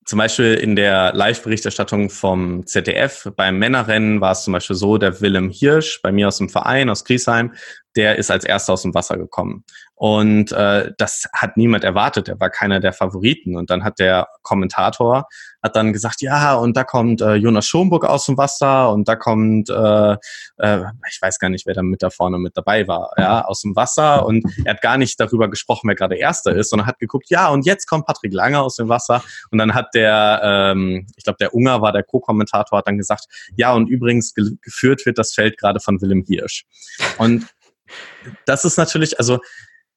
[0.07, 5.21] zum Beispiel in der Live-Berichterstattung vom ZDF beim Männerrennen war es zum Beispiel so, der
[5.21, 7.53] Willem Hirsch, bei mir aus dem Verein, aus Griesheim,
[7.97, 9.65] der ist als erster aus dem Wasser gekommen.
[9.95, 12.29] Und äh, das hat niemand erwartet.
[12.29, 13.57] Er war keiner der Favoriten.
[13.57, 15.27] Und dann hat der Kommentator
[15.67, 19.17] hat dann gesagt, ja, und da kommt äh, Jonas Schomburg aus dem Wasser und da
[19.17, 20.17] kommt, äh,
[20.59, 23.63] äh, ich weiß gar nicht, wer da mit da vorne mit dabei war, ja, aus
[23.63, 24.25] dem Wasser.
[24.27, 27.49] Und er hat gar nicht darüber gesprochen, wer gerade Erster ist, sondern hat geguckt, ja,
[27.49, 29.23] und jetzt kommt Patrick Lange aus dem Wasser.
[29.51, 33.27] Und dann hat der, ähm, ich glaube, der Unger war der Co-Kommentator, hat dann gesagt,
[33.57, 36.65] ja, und übrigens ge geführt wird das Feld gerade von Willem Hirsch.
[37.19, 37.47] Und
[38.45, 39.39] das ist natürlich, also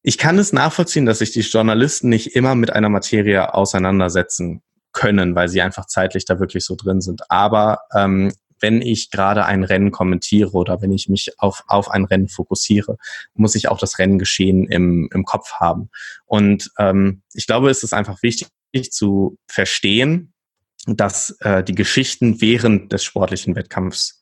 [0.01, 5.35] ich kann es nachvollziehen, dass sich die Journalisten nicht immer mit einer Materie auseinandersetzen können,
[5.35, 7.29] weil sie einfach zeitlich da wirklich so drin sind.
[7.29, 12.05] Aber ähm, wenn ich gerade ein Rennen kommentiere oder wenn ich mich auf, auf ein
[12.05, 12.97] Rennen fokussiere,
[13.33, 15.89] muss ich auch das Renngeschehen im, im Kopf haben.
[16.25, 18.49] Und ähm, ich glaube, es ist einfach wichtig
[18.91, 20.33] zu verstehen,
[20.87, 24.18] dass äh, die Geschichten während des sportlichen Wettkampfs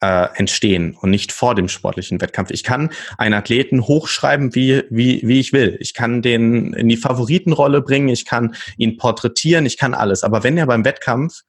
[0.00, 2.50] äh, entstehen und nicht vor dem sportlichen Wettkampf.
[2.50, 5.76] Ich kann einen Athleten hochschreiben, wie, wie, wie ich will.
[5.80, 10.22] Ich kann den in die Favoritenrolle bringen, ich kann ihn porträtieren, ich kann alles.
[10.22, 11.42] Aber wenn er beim Wettkampf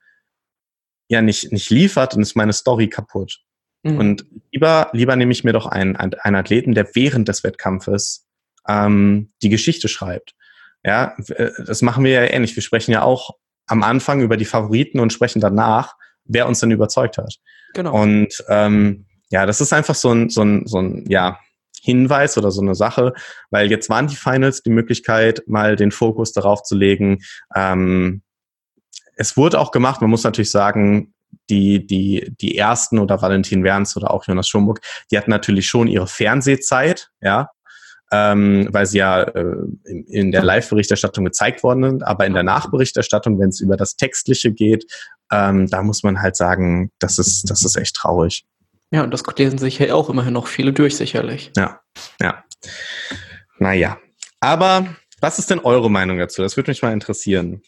[1.08, 3.40] ja nicht, nicht liefert, dann ist meine Story kaputt.
[3.84, 3.98] Mhm.
[3.98, 8.26] Und lieber, lieber nehme ich mir doch einen, einen Athleten, der während des Wettkampfes
[8.68, 10.36] ähm, die Geschichte schreibt.
[10.84, 12.56] Ja, äh, das machen wir ja ähnlich.
[12.56, 13.32] Wir sprechen ja auch
[13.68, 17.36] am Anfang über die Favoriten und sprechen danach, wer uns denn überzeugt hat.
[17.74, 18.02] Genau.
[18.02, 21.40] Und ähm, ja, das ist einfach so ein, so ein, so ein ja,
[21.82, 23.14] Hinweis oder so eine Sache,
[23.52, 27.20] weil jetzt waren die Finals die Möglichkeit, mal den Fokus darauf zu legen.
[27.56, 28.22] Ähm,
[29.16, 31.14] es wurde auch gemacht, man muss natürlich sagen,
[31.50, 35.88] die, die, die ersten oder Valentin Werns oder auch Jonas Schomburg, die hatten natürlich schon
[35.88, 37.50] ihre Fernsehzeit, ja,
[38.12, 39.56] ähm, weil sie ja äh,
[39.86, 43.96] in, in der Live-Berichterstattung gezeigt worden sind, aber in der Nachberichterstattung, wenn es über das
[43.96, 44.86] Textliche geht,
[45.32, 48.46] ähm, da muss man halt sagen, das ist, das ist echt traurig.
[48.92, 51.52] Ja, und das lesen sich ja auch immerhin noch viele durch, sicherlich.
[51.56, 51.80] Ja,
[52.20, 52.44] ja.
[53.60, 53.98] Naja.
[54.40, 54.88] Aber
[55.22, 56.42] was ist denn eure Meinung dazu?
[56.42, 57.62] Das würde mich mal interessieren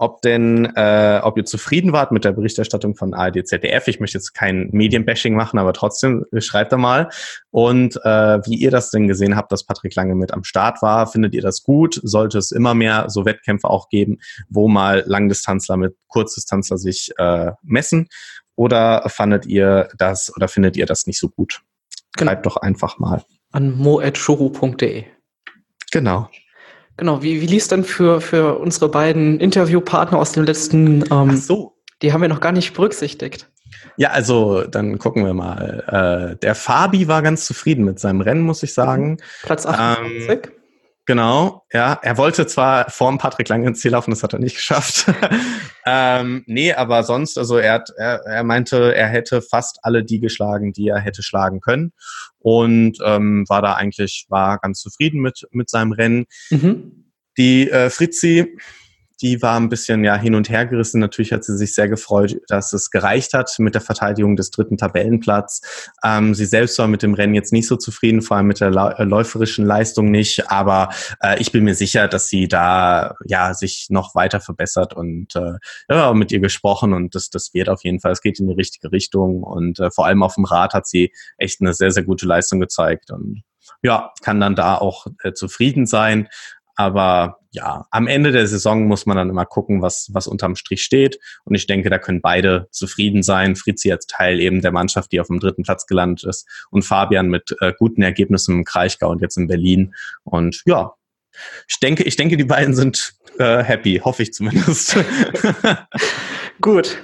[0.00, 3.88] ob denn, äh, ob ihr zufrieden wart mit der Berichterstattung von ARD, ZDF.
[3.88, 7.10] Ich möchte jetzt kein Medienbashing machen, aber trotzdem schreibt da mal.
[7.50, 11.06] Und äh, wie ihr das denn gesehen habt, dass Patrick Lange mit am Start war.
[11.06, 12.00] Findet ihr das gut?
[12.02, 17.52] Sollte es immer mehr so Wettkämpfe auch geben, wo mal Langdistanzler mit Kurzdistanzler sich äh,
[17.62, 18.08] messen?
[18.54, 21.60] Oder fandet ihr das oder findet ihr das nicht so gut?
[22.16, 22.30] Genau.
[22.30, 23.24] Schreibt doch einfach mal.
[23.52, 25.04] An mo.shuru.de.
[25.90, 26.28] Genau.
[26.98, 31.36] Genau, wie, wie lief denn für, für unsere beiden Interviewpartner aus dem letzten, ähm, Ach
[31.36, 31.72] so.
[32.02, 33.48] die haben wir noch gar nicht berücksichtigt.
[33.96, 36.32] Ja, also dann gucken wir mal.
[36.34, 39.18] Äh, der Fabi war ganz zufrieden mit seinem Rennen, muss ich sagen.
[39.42, 40.28] Platz 28.
[40.28, 40.40] Ähm,
[41.08, 41.98] Genau, ja.
[42.02, 45.06] Er wollte zwar vorm Patrick Lange ins Ziel laufen, das hat er nicht geschafft.
[45.86, 50.20] ähm, nee, aber sonst, also er, hat, er, er meinte, er hätte fast alle die
[50.20, 51.94] geschlagen, die er hätte schlagen können.
[52.40, 56.26] Und ähm, war da eigentlich, war ganz zufrieden mit, mit seinem Rennen.
[56.50, 57.10] Mhm.
[57.38, 58.58] Die äh, Fritzi,
[59.20, 61.00] die war ein bisschen ja hin und her gerissen.
[61.00, 64.76] Natürlich hat sie sich sehr gefreut, dass es gereicht hat mit der Verteidigung des dritten
[64.76, 65.60] Tabellenplatz.
[66.04, 68.68] Ähm, sie selbst war mit dem Rennen jetzt nicht so zufrieden, vor allem mit der
[68.68, 70.50] äh, läuferischen Leistung nicht.
[70.50, 75.34] Aber äh, ich bin mir sicher, dass sie da ja sich noch weiter verbessert und
[75.36, 75.54] äh,
[75.88, 78.12] ja, mit ihr gesprochen und das, das wird auf jeden Fall.
[78.12, 81.12] Es geht in die richtige Richtung und äh, vor allem auf dem Rad hat sie
[81.36, 83.42] echt eine sehr, sehr gute Leistung gezeigt und
[83.82, 86.28] ja, kann dann da auch äh, zufrieden sein.
[86.78, 90.84] Aber ja, am Ende der Saison muss man dann immer gucken, was, was unterm Strich
[90.84, 91.18] steht.
[91.44, 93.56] Und ich denke, da können beide zufrieden sein.
[93.56, 96.46] Fritzi als Teil eben der Mannschaft, die auf dem dritten Platz gelandet ist.
[96.70, 99.92] Und Fabian mit äh, guten Ergebnissen im Kraichgau und jetzt in Berlin.
[100.22, 100.94] Und ja,
[101.66, 104.96] ich denke, ich denke, die beiden sind äh, happy, hoffe ich zumindest.
[106.60, 106.98] Gut.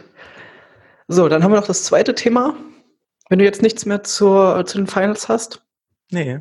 [1.09, 2.55] So, dann haben wir noch das zweite Thema.
[3.29, 5.65] Wenn du jetzt nichts mehr zur, zu den Finals hast.
[6.13, 6.39] Nee.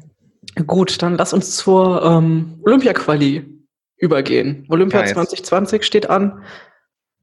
[0.67, 3.45] Gut, dann lass uns zur ähm, Olympia-Quali
[3.97, 4.65] übergehen.
[4.69, 5.13] Olympia nice.
[5.13, 6.43] 2020 steht an.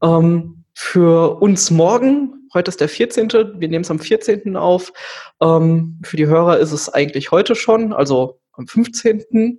[0.02, 4.56] Ähm, für uns morgen, heute ist der 14., wir nehmen es am 14.
[4.56, 4.92] auf.
[5.40, 9.58] Ähm, für die Hörer ist es eigentlich heute schon, also am 15.,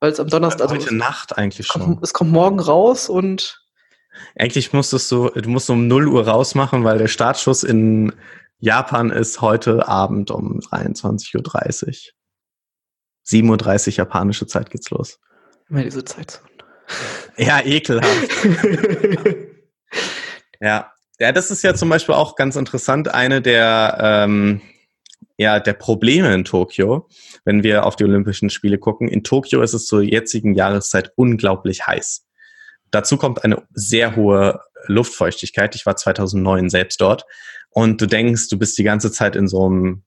[0.00, 0.70] weil es am Donnerstag...
[0.70, 1.82] Also heute Nacht eigentlich schon.
[1.82, 3.58] Kommt, es kommt morgen raus und...
[4.36, 8.12] Eigentlich musstest du, du musst um 0 Uhr rausmachen, weil der Startschuss in
[8.58, 12.12] Japan ist heute Abend um 23.30 Uhr.
[13.26, 15.18] 7.30 Uhr japanische Zeit geht's los.
[15.68, 16.48] Immer diese Zeitzone.
[17.36, 18.28] Ja, ekelhaft.
[20.60, 20.92] ja.
[21.18, 23.14] Ja, das ist ja zum Beispiel auch ganz interessant.
[23.14, 24.60] Eine der, ähm,
[25.36, 27.08] ja der Probleme in Tokio,
[27.44, 29.08] wenn wir auf die Olympischen Spiele gucken.
[29.08, 32.26] In Tokio ist es zur jetzigen Jahreszeit unglaublich heiß.
[32.90, 35.74] Dazu kommt eine sehr hohe Luftfeuchtigkeit.
[35.74, 37.24] Ich war 2009 selbst dort
[37.70, 40.02] und du denkst, du bist die ganze Zeit in so einem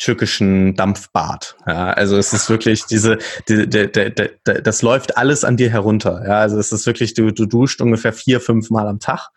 [0.00, 1.56] türkischen Dampfbad.
[1.66, 6.24] Ja, also es ist wirklich diese, die, die, die, das läuft alles an dir herunter.
[6.26, 9.28] Ja, also es ist wirklich, du, du duscht ungefähr vier, fünf Mal am Tag,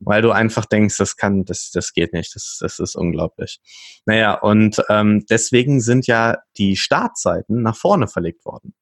[0.00, 3.60] weil du einfach denkst, das kann, das, das geht nicht, das, das ist unglaublich.
[4.04, 8.74] Naja, und ähm, deswegen sind ja die Startzeiten nach vorne verlegt worden.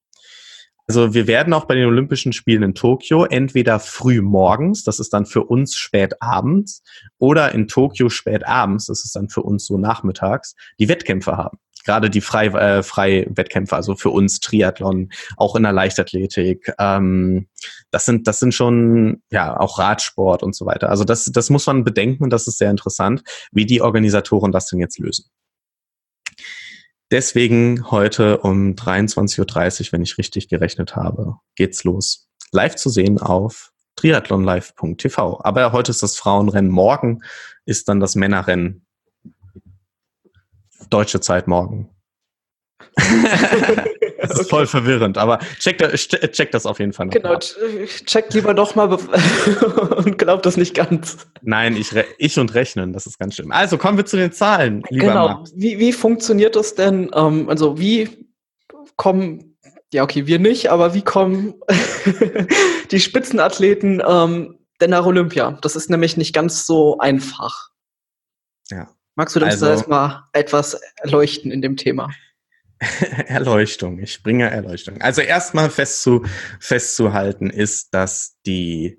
[0.89, 5.13] Also wir werden auch bei den Olympischen Spielen in Tokio entweder früh morgens, das ist
[5.13, 6.83] dann für uns spät abends,
[7.19, 11.59] oder in Tokio spät abends, das ist dann für uns so nachmittags, die Wettkämpfe haben.
[11.85, 16.73] Gerade die frei, äh, frei Wettkämpfe, also für uns Triathlon, auch in der Leichtathletik.
[16.79, 17.49] Ähm,
[17.91, 20.89] das sind das sind schon ja auch Radsport und so weiter.
[20.89, 23.23] Also das das muss man bedenken und das ist sehr interessant,
[23.53, 25.27] wie die Organisatoren das denn jetzt lösen.
[27.11, 32.29] Deswegen heute um 23.30 Uhr, wenn ich richtig gerechnet habe, geht's los.
[32.53, 35.41] Live zu sehen auf triathlonlive.tv.
[35.43, 37.23] Aber heute ist das Frauenrennen, morgen
[37.65, 38.87] ist dann das Männerrennen.
[40.91, 41.91] Deutsche Zeit morgen.
[44.21, 44.49] Das ist okay.
[44.49, 47.13] voll verwirrend, aber check, check das auf jeden Fall noch.
[47.13, 47.45] Genau, ab.
[48.05, 48.93] check lieber doch mal
[49.97, 51.19] und glaub das nicht ganz.
[51.43, 53.53] Nein, ich, ich und rechnen, das ist ganz schlimm.
[53.53, 57.11] Also kommen wir zu den Zahlen, lieber Genau, wie, wie funktioniert das denn?
[57.15, 58.29] Ähm, also wie
[58.97, 59.57] kommen,
[59.93, 61.55] ja okay, wir nicht, aber wie kommen
[62.91, 65.59] die Spitzenathleten ähm, denn nach Olympia?
[65.63, 67.71] Das ist nämlich nicht ganz so einfach.
[68.71, 68.89] Ja.
[69.15, 72.09] Magst du uns also, erstmal etwas erleuchten in dem Thema?
[73.27, 73.99] Erleuchtung.
[73.99, 75.01] Ich bringe Erleuchtung.
[75.01, 76.25] Also erstmal festzu,
[76.61, 78.99] festzuhalten ist, dass die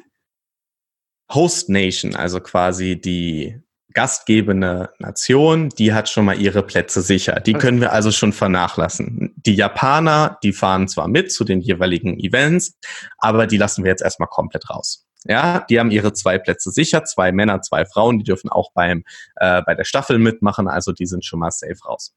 [1.32, 3.62] Host Nation, also quasi die
[3.94, 7.40] gastgebende Nation, die hat schon mal ihre Plätze sicher.
[7.40, 9.34] Die können wir also schon vernachlassen.
[9.36, 12.78] Die Japaner, die fahren zwar mit zu den jeweiligen Events,
[13.18, 15.06] aber die lassen wir jetzt erstmal komplett raus.
[15.26, 19.04] Ja, die haben ihre zwei Plätze sicher, zwei Männer, zwei Frauen, die dürfen auch beim
[19.36, 22.14] äh, bei der Staffel mitmachen, also die sind schon mal safe raus.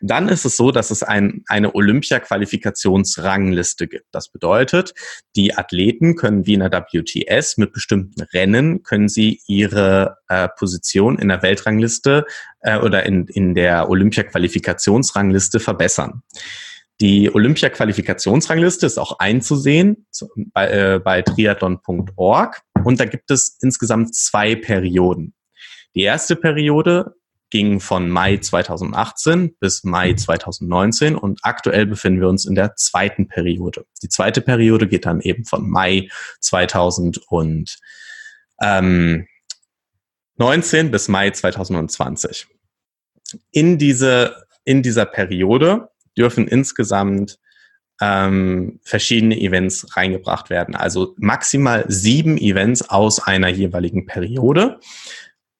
[0.00, 4.06] Dann ist es so, dass es ein, eine Olympia-Qualifikationsrangliste gibt.
[4.12, 4.94] Das bedeutet,
[5.34, 11.18] die Athleten können wie in der WTS mit bestimmten Rennen können sie ihre äh, Position
[11.18, 12.26] in der Weltrangliste
[12.60, 16.22] äh, oder in, in der Olympia-Qualifikationsrangliste verbessern.
[17.00, 20.06] Die Olympia-Qualifikationsrangliste ist auch einzusehen
[20.52, 25.34] bei, äh, bei triathlon.org und da gibt es insgesamt zwei Perioden.
[25.94, 27.16] Die erste Periode
[27.50, 33.28] ging von Mai 2018 bis Mai 2019 und aktuell befinden wir uns in der zweiten
[33.28, 33.86] Periode.
[34.02, 36.08] Die zweite Periode geht dann eben von Mai
[36.40, 37.70] 2019
[40.90, 42.48] bis Mai 2020.
[43.52, 47.38] In diese, in dieser Periode dürfen insgesamt
[48.00, 50.74] ähm, verschiedene Events reingebracht werden.
[50.74, 54.80] Also maximal sieben Events aus einer jeweiligen Periode.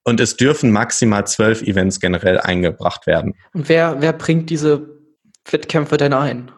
[0.06, 3.34] Und es dürfen maximal zwölf Events generell eingebracht werden.
[3.52, 4.88] Und wer, wer bringt diese
[5.50, 6.52] Wettkämpfe denn ein?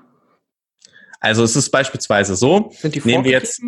[1.19, 3.63] Also es ist beispielsweise so, Sind die nehmen wir jetzt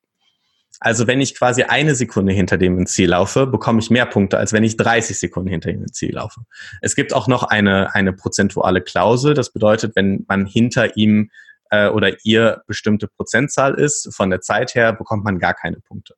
[0.84, 4.38] Also wenn ich quasi eine Sekunde hinter dem ins Ziel laufe, bekomme ich mehr Punkte,
[4.38, 6.42] als wenn ich 30 Sekunden hinter ihm ins Ziel laufe.
[6.82, 9.34] Es gibt auch noch eine, eine prozentuale Klausel.
[9.34, 11.32] Das bedeutet, wenn man hinter ihm
[11.70, 16.16] äh, oder ihr bestimmte Prozentzahl ist, von der Zeit her, bekommt man gar keine Punkte.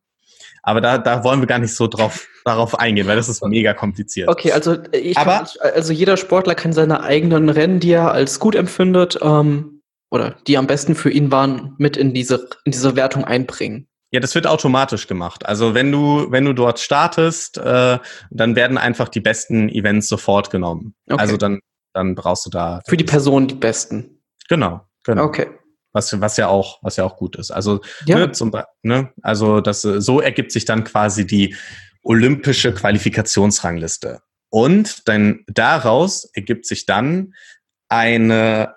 [0.63, 3.75] Aber da, da wollen wir gar nicht so drauf, darauf eingehen, weil das ist mega
[3.75, 4.27] kompliziert.
[4.29, 8.39] Okay, also ich Aber, kann, also jeder Sportler kann seine eigenen Rennen, die er als
[8.39, 12.95] gut empfindet, ähm, oder die am besten für ihn waren, mit in diese, in diese
[12.95, 13.87] Wertung einbringen.
[14.15, 15.45] Ja, das wird automatisch gemacht.
[15.45, 17.99] Also wenn du, wenn du dort startest, äh,
[18.29, 20.95] dann werden einfach die besten Events sofort genommen.
[21.09, 21.19] Okay.
[21.19, 21.59] Also dann,
[21.91, 22.79] dann brauchst du da.
[22.87, 24.23] Für die Person die besten.
[24.47, 25.25] Genau, genau.
[25.25, 25.47] Okay.
[25.91, 27.51] Was, was ja auch, was ja auch gut ist.
[27.51, 28.19] Also, ja.
[28.19, 31.53] ne, zum, ne, also das, so ergibt sich dann quasi die
[32.01, 34.21] olympische Qualifikationsrangliste.
[34.49, 37.33] Und dann daraus ergibt sich dann
[37.89, 38.75] eine,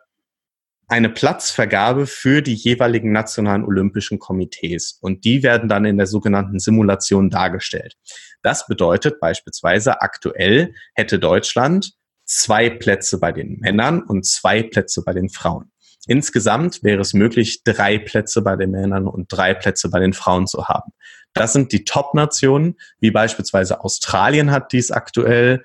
[0.88, 4.98] eine Platzvergabe für die jeweiligen nationalen olympischen Komitees.
[5.00, 7.94] Und die werden dann in der sogenannten Simulation dargestellt.
[8.42, 11.92] Das bedeutet beispielsweise, aktuell hätte Deutschland
[12.24, 15.70] zwei Plätze bei den Männern und zwei Plätze bei den Frauen.
[16.06, 20.46] Insgesamt wäre es möglich, drei Plätze bei den Männern und drei Plätze bei den Frauen
[20.46, 20.92] zu haben.
[21.34, 25.64] Das sind die Top-Nationen, wie beispielsweise Australien hat dies aktuell.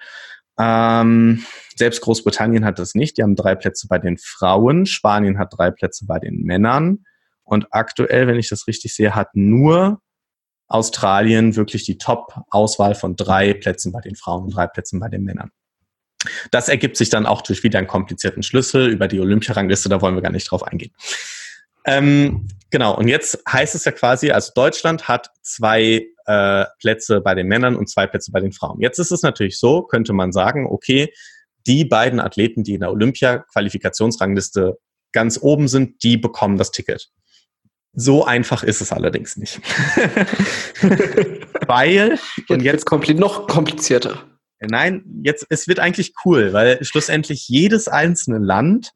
[0.59, 3.17] Ähm, selbst Großbritannien hat das nicht.
[3.17, 4.85] Die haben drei Plätze bei den Frauen.
[4.85, 7.05] Spanien hat drei Plätze bei den Männern.
[7.43, 10.01] Und aktuell, wenn ich das richtig sehe, hat nur
[10.67, 15.23] Australien wirklich die Top-Auswahl von drei Plätzen bei den Frauen und drei Plätzen bei den
[15.23, 15.51] Männern.
[16.51, 20.15] Das ergibt sich dann auch durch wieder einen komplizierten Schlüssel über die Olympiarangliste, da wollen
[20.15, 20.93] wir gar nicht drauf eingehen.
[21.85, 27.35] Ähm, genau, und jetzt heißt es ja quasi, also Deutschland hat zwei äh, Plätze bei
[27.35, 28.79] den Männern und zwei Plätze bei den Frauen.
[28.79, 31.13] Jetzt ist es natürlich so, könnte man sagen, okay,
[31.67, 34.77] die beiden Athleten, die in der Olympia-Qualifikationsrangliste
[35.11, 37.09] ganz oben sind, die bekommen das Ticket.
[37.95, 39.61] So einfach ist es allerdings nicht.
[41.67, 42.17] Weil,
[42.49, 44.23] und jetzt, jetzt noch komplizierter.
[44.59, 48.93] Nein, jetzt, es wird eigentlich cool, weil schlussendlich jedes einzelne Land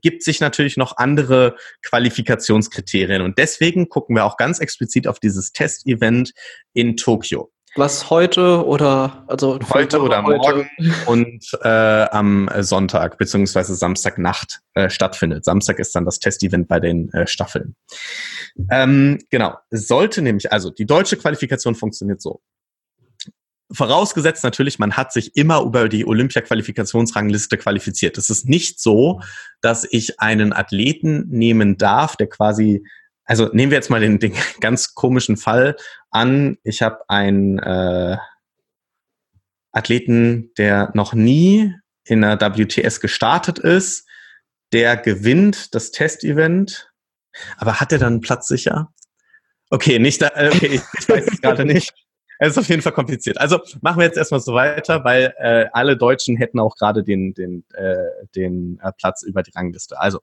[0.00, 3.22] gibt sich natürlich noch andere Qualifikationskriterien.
[3.22, 6.32] Und deswegen gucken wir auch ganz explizit auf dieses Testevent
[6.72, 7.50] in Tokio.
[7.76, 10.38] Was heute oder also heute oder heute.
[10.38, 10.70] morgen
[11.06, 15.44] und äh, am Sonntag beziehungsweise Samstagnacht äh, stattfindet.
[15.44, 17.76] Samstag ist dann das Testevent bei den äh, Staffeln.
[18.70, 22.40] Ähm, genau, sollte nämlich also die deutsche Qualifikation funktioniert so.
[23.70, 28.16] Vorausgesetzt natürlich, man hat sich immer über die Olympia-Qualifikationsrangliste qualifiziert.
[28.16, 29.20] Es ist nicht so,
[29.60, 32.82] dass ich einen Athleten nehmen darf, der quasi,
[33.24, 35.76] also nehmen wir jetzt mal den, den ganz komischen Fall
[36.10, 36.56] an.
[36.62, 38.16] Ich habe einen äh,
[39.72, 44.06] Athleten, der noch nie in der WTS gestartet ist,
[44.72, 46.90] der gewinnt das Testevent,
[47.58, 48.92] aber hat er dann einen Platz sicher?
[49.70, 51.92] Okay, nicht da, äh, okay, ich weiß es gerade nicht.
[52.38, 53.40] Es ist auf jeden Fall kompliziert.
[53.40, 57.34] Also machen wir jetzt erstmal so weiter, weil äh, alle Deutschen hätten auch gerade den,
[57.34, 57.96] den, äh,
[58.34, 60.00] den äh, Platz über die Rangliste.
[60.00, 60.20] Also,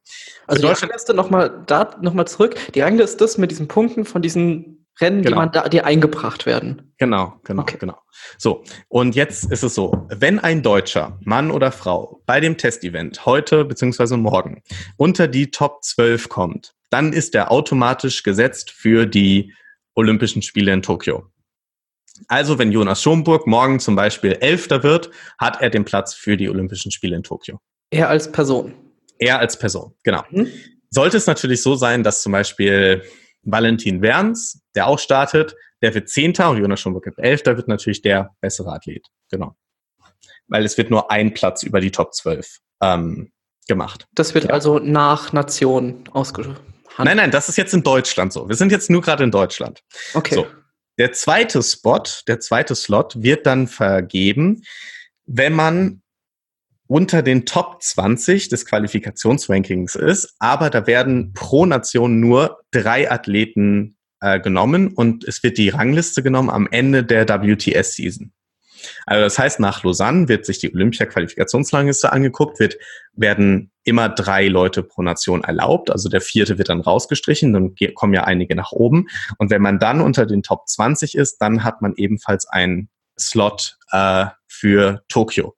[0.48, 2.56] also die Rangliste nochmal da nochmal zurück.
[2.74, 5.30] Die Rangliste ist mit diesen Punkten von diesen Rennen, genau.
[5.30, 6.94] die man da, die eingebracht werden.
[6.98, 7.78] Genau, genau, okay.
[7.78, 7.98] genau.
[8.38, 13.26] So, und jetzt ist es so, wenn ein Deutscher, Mann oder Frau, bei dem Testevent
[13.26, 14.16] heute bzw.
[14.16, 14.64] morgen
[14.96, 19.54] unter die Top 12 kommt, dann ist er automatisch gesetzt für die
[19.96, 21.26] Olympischen Spiele in Tokio.
[22.28, 26.50] Also wenn Jonas Schomburg morgen zum Beispiel Elfter wird, hat er den Platz für die
[26.50, 27.60] Olympischen Spiele in Tokio.
[27.90, 28.74] Er als Person.
[29.20, 30.24] Er als Person, genau.
[30.30, 30.48] Mhm.
[30.90, 33.04] Sollte es natürlich so sein, dass zum Beispiel
[33.44, 38.02] Valentin Werns, der auch startet, der wird Zehnter und Jonas Schomburg wird Elfter, wird natürlich
[38.02, 39.06] der bessere Athlet.
[39.30, 39.56] Genau.
[40.48, 43.32] Weil es wird nur ein Platz über die Top 12 ähm,
[43.68, 44.08] gemacht.
[44.14, 44.50] Das wird ja.
[44.52, 46.62] also nach Nation ausgehandelt.
[46.98, 48.48] Nein, nein, das ist jetzt in Deutschland so.
[48.48, 49.82] Wir sind jetzt nur gerade in Deutschland.
[50.14, 50.36] Okay.
[50.36, 50.48] So.
[50.98, 54.64] Der zweite Spot, der zweite Slot wird dann vergeben,
[55.26, 56.02] wenn man
[56.88, 63.98] unter den Top 20 des Qualifikationsrankings ist, aber da werden pro Nation nur drei Athleten
[64.22, 68.32] äh, genommen und es wird die Rangliste genommen am Ende der WTS-Season.
[69.06, 72.78] Also das heißt, nach Lausanne wird sich die Olympia-Qualifikationsrangliste angeguckt, wird,
[73.14, 75.92] werden immer drei Leute pro Nation erlaubt.
[75.92, 79.08] Also der vierte wird dann rausgestrichen, dann kommen ja einige nach oben.
[79.38, 83.78] Und wenn man dann unter den Top 20 ist, dann hat man ebenfalls einen Slot
[83.92, 85.56] äh, für Tokio.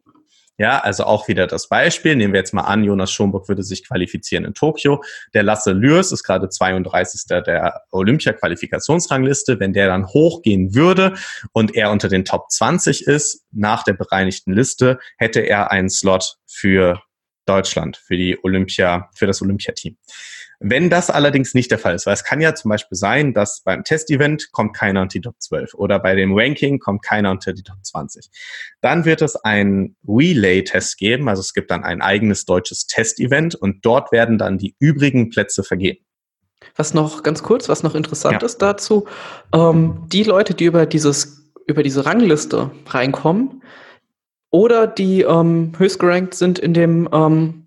[0.59, 2.15] Ja, also auch wieder das Beispiel.
[2.15, 5.03] Nehmen wir jetzt mal an, Jonas Schomburg würde sich qualifizieren in Tokio.
[5.35, 7.21] Der Lasse Lürs ist gerade 32.
[7.45, 9.59] der Olympia-Qualifikationsrangliste.
[9.59, 11.13] Wenn der dann hochgehen würde
[11.51, 16.37] und er unter den Top 20 ist, nach der bereinigten Liste, hätte er einen Slot
[16.47, 17.01] für
[17.45, 19.95] Deutschland, für die Olympia, für das Olympiateam.
[20.59, 23.61] Wenn das allerdings nicht der Fall ist, weil es kann ja zum Beispiel sein, dass
[23.63, 27.53] beim Testevent kommt keiner unter die Top 12 oder bei dem Ranking kommt keiner unter
[27.53, 28.29] die Top 20.
[28.81, 33.85] Dann wird es ein Relay-Test geben, also es gibt dann ein eigenes deutsches Testevent und
[33.85, 36.03] dort werden dann die übrigen Plätze vergeben.
[36.75, 38.45] Was noch ganz kurz, was noch interessant ja.
[38.45, 39.07] ist dazu,
[39.53, 43.61] ähm, die Leute, die über dieses über diese Rangliste reinkommen
[44.49, 47.66] oder die ähm, höchst gerankt sind in dem ähm,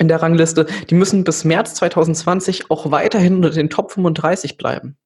[0.00, 4.96] in der Rangliste, die müssen bis März 2020 auch weiterhin unter den Top 35 bleiben.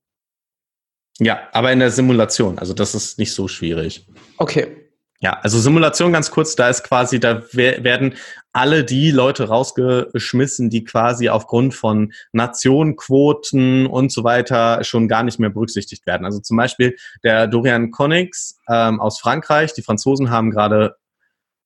[1.19, 4.07] Ja, aber in der Simulation, also das ist nicht so schwierig.
[4.39, 4.77] Okay.
[5.21, 8.15] Ja, also Simulation ganz kurz, da ist quasi, da werden
[8.53, 15.41] alle die Leute rausgeschmissen, die quasi aufgrund von Nationenquoten und so weiter schon gar nicht
[15.41, 16.25] mehr berücksichtigt werden.
[16.25, 19.73] Also zum Beispiel der Dorian Connix ähm, aus Frankreich.
[19.73, 20.97] Die Franzosen haben gerade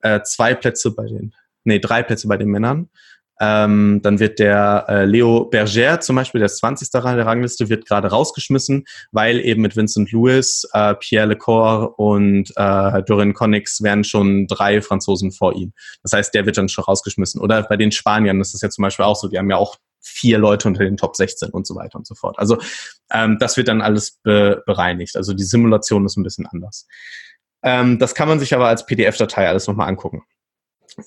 [0.00, 1.34] äh, zwei Plätze bei den,
[1.64, 2.88] nee, drei Plätze bei den Männern.
[3.40, 6.90] Ähm, dann wird der äh, Leo Berger zum Beispiel, der ist 20.
[6.90, 13.02] der Rangliste, wird gerade rausgeschmissen, weil eben mit Vincent Lewis, äh, Pierre Lecor und äh,
[13.04, 15.72] Dorin Connix wären schon drei Franzosen vor ihm.
[16.02, 17.40] Das heißt, der wird dann schon rausgeschmissen.
[17.40, 19.76] Oder bei den Spaniern ist das ja zum Beispiel auch so, die haben ja auch
[20.00, 22.38] vier Leute unter den Top 16 und so weiter und so fort.
[22.38, 22.58] Also
[23.12, 25.16] ähm, das wird dann alles be bereinigt.
[25.16, 26.86] Also die Simulation ist ein bisschen anders.
[27.62, 30.22] Ähm, das kann man sich aber als PDF-Datei alles nochmal angucken.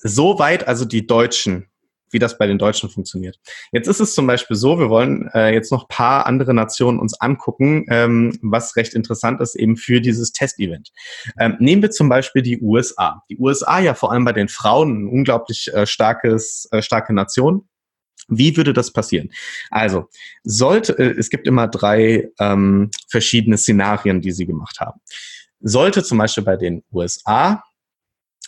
[0.04, 1.71] Soweit also die deutschen
[2.12, 3.40] wie das bei den Deutschen funktioniert.
[3.72, 7.20] Jetzt ist es zum Beispiel so, wir wollen äh, jetzt noch paar andere Nationen uns
[7.20, 10.92] angucken, ähm, was recht interessant ist eben für dieses Testevent.
[11.40, 13.24] Ähm, nehmen wir zum Beispiel die USA.
[13.30, 17.68] Die USA ja vor allem bei den Frauen ein unglaublich äh, starkes, äh, starke Nation.
[18.28, 19.32] Wie würde das passieren?
[19.70, 20.08] Also,
[20.44, 25.00] sollte, äh, es gibt immer drei ähm, verschiedene Szenarien, die sie gemacht haben.
[25.60, 27.64] Sollte zum Beispiel bei den USA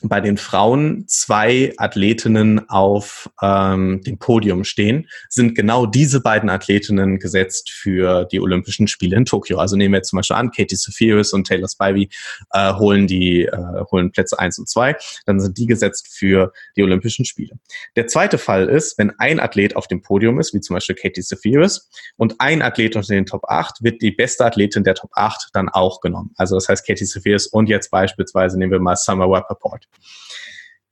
[0.04, 7.20] bei den Frauen zwei Athletinnen auf ähm, dem Podium stehen, sind genau diese beiden Athletinnen
[7.20, 9.60] gesetzt für die Olympischen Spiele in Tokio.
[9.60, 12.10] Also nehmen wir jetzt zum Beispiel an, Katie Sephiris und Taylor Spivey
[12.52, 14.96] äh, holen die äh, holen Plätze eins und zwei,
[15.26, 17.58] dann sind die gesetzt für die Olympischen Spiele.
[17.96, 21.22] Der zweite Fall ist, wenn ein Athlet auf dem Podium ist, wie zum Beispiel Katie
[21.22, 25.50] Sephiris, und ein Athlet unter den Top 8, wird die beste Athletin der Top 8
[25.54, 26.32] dann auch genommen.
[26.36, 29.88] Also das heißt Katie Sephiris und jetzt beispielsweise nehmen wir mal Summer Rappaport.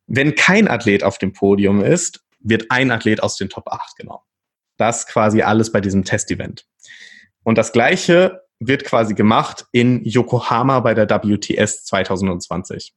[0.07, 4.23] Wenn kein Athlet auf dem Podium ist, wird ein Athlet aus den Top 8 genommen.
[4.77, 6.65] Das quasi alles bei diesem Testevent.
[7.43, 12.93] Und das Gleiche wird quasi gemacht in Yokohama bei der WTS 2020.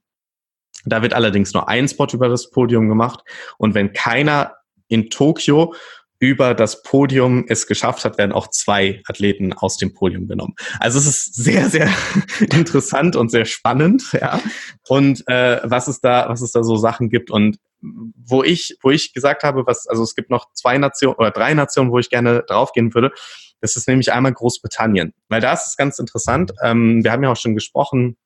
[0.84, 3.20] Da wird allerdings nur ein Spot über das Podium gemacht.
[3.58, 4.56] Und wenn keiner
[4.88, 5.74] in Tokio
[6.18, 10.54] über das Podium es geschafft hat, werden auch zwei Athleten aus dem Podium genommen.
[10.80, 11.88] Also es ist sehr, sehr
[12.40, 14.40] interessant und sehr spannend, ja.
[14.88, 18.90] Und äh, was es da, was es da so Sachen gibt und wo ich, wo
[18.90, 22.08] ich gesagt habe, was, also es gibt noch zwei Nationen oder drei Nationen, wo ich
[22.08, 23.12] gerne draufgehen würde.
[23.60, 26.52] Das ist nämlich einmal Großbritannien, weil da ist es ganz interessant.
[26.62, 28.16] Ähm, wir haben ja auch schon gesprochen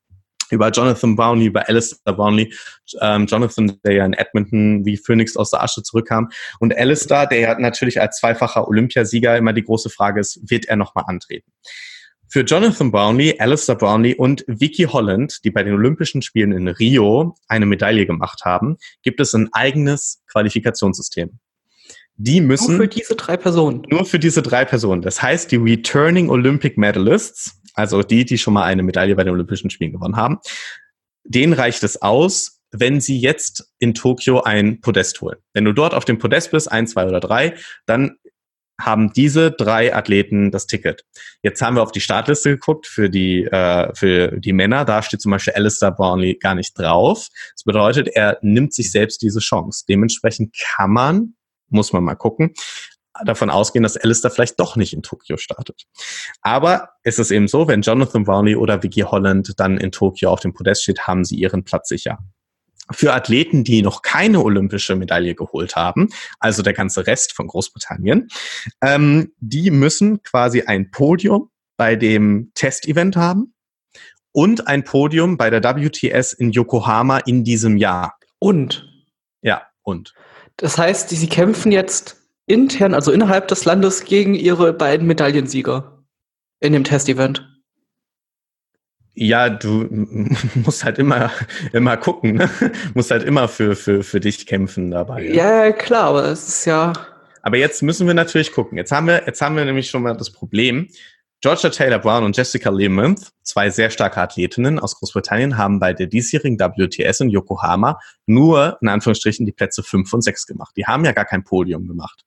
[0.51, 2.51] über Jonathan Brownlee, über Alistair Brownlee,
[3.01, 6.29] ähm, Jonathan, der ja in Edmonton wie Phoenix aus der Asche zurückkam
[6.59, 10.75] und Alistair, der ja natürlich als zweifacher Olympiasieger immer die große Frage ist, wird er
[10.75, 11.51] nochmal antreten?
[12.31, 17.35] Für Jonathan Brownlee, Alistair Brownlee und Vicky Holland, die bei den Olympischen Spielen in Rio
[17.47, 21.39] eine Medaille gemacht haben, gibt es ein eigenes Qualifikationssystem.
[22.17, 22.77] Die müssen.
[22.77, 23.81] Nur für diese drei Personen.
[23.89, 25.01] Nur für diese drei Personen.
[25.01, 29.33] Das heißt, die Returning Olympic Medalists, also die, die schon mal eine Medaille bei den
[29.33, 30.39] Olympischen Spielen gewonnen haben,
[31.23, 35.37] denen reicht es aus, wenn sie jetzt in Tokio ein Podest holen.
[35.53, 37.55] Wenn du dort auf dem Podest bist, ein, zwei oder drei,
[37.85, 38.17] dann
[38.79, 41.03] haben diese drei Athleten das Ticket.
[41.43, 44.85] Jetzt haben wir auf die Startliste geguckt für die, äh, für die Männer.
[44.85, 47.27] Da steht zum Beispiel Alistair Brownlee gar nicht drauf.
[47.55, 49.83] Das bedeutet, er nimmt sich selbst diese Chance.
[49.89, 51.33] Dementsprechend kann man,
[51.67, 52.53] muss man mal gucken,
[53.25, 55.85] davon ausgehen, dass Alistair vielleicht doch nicht in Tokio startet.
[56.41, 60.39] Aber es ist eben so, wenn Jonathan Brownlee oder Vicky Holland dann in Tokio auf
[60.39, 62.19] dem Podest steht, haben sie ihren Platz sicher.
[62.91, 68.29] Für Athleten, die noch keine olympische Medaille geholt haben, also der ganze Rest von Großbritannien,
[68.81, 73.53] ähm, die müssen quasi ein Podium bei dem Testevent haben
[74.31, 78.17] und ein Podium bei der WTS in Yokohama in diesem Jahr.
[78.39, 78.87] Und?
[79.41, 80.13] Ja, und.
[80.57, 82.18] Das heißt, sie kämpfen jetzt
[82.49, 86.03] intern, also innerhalb des Landes, gegen ihre beiden Medaillensieger
[86.59, 87.47] in dem Testevent?
[89.13, 89.85] Ja, du
[90.55, 91.31] musst halt immer,
[91.73, 92.49] immer gucken, ne?
[92.93, 95.25] musst halt immer für, für, für dich kämpfen dabei.
[95.25, 95.65] Ja.
[95.65, 96.93] ja, klar, aber es ist ja.
[97.41, 98.77] Aber jetzt müssen wir natürlich gucken.
[98.77, 100.87] Jetzt haben wir, jetzt haben wir nämlich schon mal das Problem.
[101.41, 106.07] Georgia Taylor Brown und Jessica Lemonth, zwei sehr starke Athletinnen aus Großbritannien, haben bei der
[106.07, 110.73] diesjährigen WTS in Yokohama nur in Anführungsstrichen die Plätze 5 und 6 gemacht.
[110.75, 112.25] Die haben ja gar kein Podium gemacht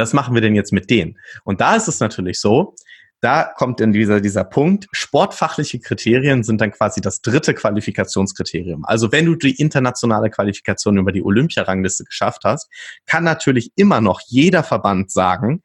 [0.00, 1.18] das machen wir denn jetzt mit denen?
[1.44, 2.74] Und da ist es natürlich so,
[3.20, 8.84] da kommt in dieser, dieser Punkt, sportfachliche Kriterien sind dann quasi das dritte Qualifikationskriterium.
[8.86, 12.70] Also wenn du die internationale Qualifikation über die Olympiarangliste geschafft hast,
[13.04, 15.62] kann natürlich immer noch jeder Verband sagen,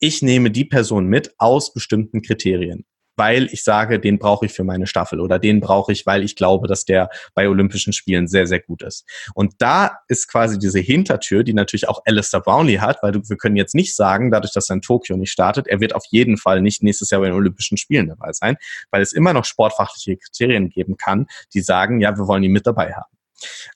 [0.00, 2.84] ich nehme die Person mit aus bestimmten Kriterien
[3.18, 6.36] weil ich sage, den brauche ich für meine Staffel oder den brauche ich, weil ich
[6.36, 9.04] glaube, dass der bei Olympischen Spielen sehr, sehr gut ist.
[9.34, 13.36] Und da ist quasi diese Hintertür, die natürlich auch Alistair Brownlee hat, weil du, wir
[13.36, 16.36] können jetzt nicht sagen, dadurch, dass er in Tokio nicht startet, er wird auf jeden
[16.36, 18.56] Fall nicht nächstes Jahr bei den Olympischen Spielen dabei sein,
[18.90, 22.66] weil es immer noch sportfachliche Kriterien geben kann, die sagen, ja, wir wollen ihn mit
[22.66, 23.10] dabei haben.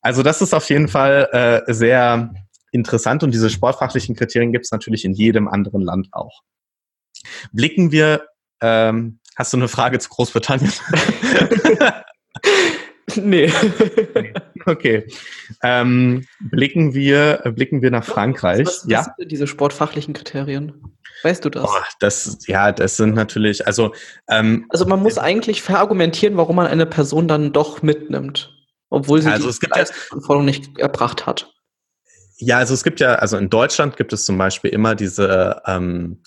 [0.01, 1.29] Also das ist auf jeden Fall
[1.67, 2.33] äh, sehr
[2.71, 6.43] interessant und diese sportfachlichen Kriterien gibt es natürlich in jedem anderen Land auch.
[7.53, 8.27] Blicken wir,
[8.61, 10.73] ähm, hast du eine Frage zu Großbritannien?
[13.17, 13.53] nee.
[14.65, 15.07] Okay.
[15.63, 18.67] Ähm, blicken wir, blicken wir nach Frankreich.
[18.67, 19.15] Was, was, ja.
[19.17, 20.81] sind diese sportfachlichen Kriterien?
[21.23, 21.65] Weißt du das?
[21.65, 23.93] Oh, das, ja, das sind natürlich, also.
[24.29, 28.55] Ähm, also man muss eigentlich verargumentieren, warum man eine Person dann doch mitnimmt,
[28.89, 31.53] obwohl sie also die Leistungsanforderung nicht erbracht hat.
[32.39, 36.23] Ja, also es gibt ja, also in Deutschland gibt es zum Beispiel immer diese, ähm,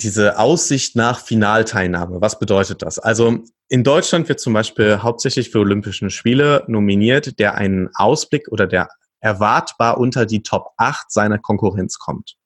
[0.00, 2.20] diese Aussicht nach Finalteilnahme.
[2.20, 2.98] Was bedeutet das?
[2.98, 3.38] Also
[3.68, 8.88] in Deutschland wird zum Beispiel hauptsächlich für Olympische Spiele nominiert, der einen Ausblick oder der
[9.20, 12.36] erwartbar unter die Top 8 seiner Konkurrenz kommt.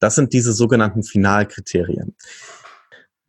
[0.00, 2.16] Das sind diese sogenannten Finalkriterien.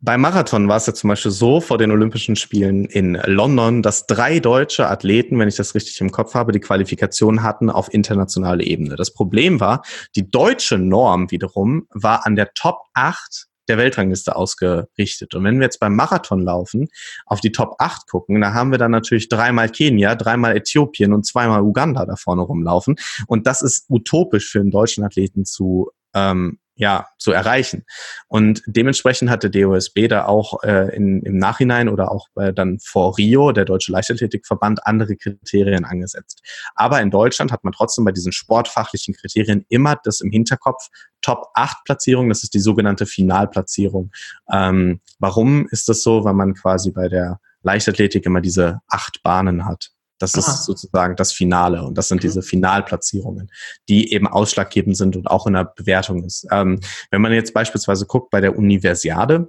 [0.02, 4.06] Beim Marathon war es ja zum Beispiel so vor den Olympischen Spielen in London, dass
[4.06, 8.64] drei deutsche Athleten, wenn ich das richtig im Kopf habe, die Qualifikation hatten auf internationaler
[8.64, 8.96] Ebene.
[8.96, 9.82] Das Problem war,
[10.16, 15.34] die deutsche Norm wiederum war an der Top 8 der Weltrangliste ausgerichtet.
[15.34, 16.88] Und wenn wir jetzt beim Marathon laufen,
[17.26, 21.24] auf die Top 8 gucken, da haben wir dann natürlich dreimal Kenia, dreimal Äthiopien und
[21.24, 22.96] zweimal Uganda da vorne rumlaufen.
[23.26, 27.84] Und das ist utopisch für einen deutschen Athleten zu ähm, ja, zu erreichen.
[28.26, 33.18] Und dementsprechend hatte DOSB da auch äh, in, im Nachhinein oder auch äh, dann vor
[33.18, 36.42] Rio, der Deutsche Leichtathletikverband, andere Kriterien angesetzt.
[36.74, 40.88] Aber in Deutschland hat man trotzdem bei diesen sportfachlichen Kriterien immer das im Hinterkopf,
[41.20, 44.10] Top 8 Platzierung, das ist die sogenannte Finalplatzierung.
[44.50, 46.24] Ähm, warum ist das so?
[46.24, 49.90] Weil man quasi bei der Leichtathletik immer diese acht Bahnen hat.
[50.20, 50.40] Das Aha.
[50.52, 52.28] ist sozusagen das Finale und das sind mhm.
[52.28, 53.50] diese Finalplatzierungen,
[53.88, 56.46] die eben ausschlaggebend sind und auch in der Bewertung ist.
[56.52, 59.48] Ähm, wenn man jetzt beispielsweise guckt bei der Universiade,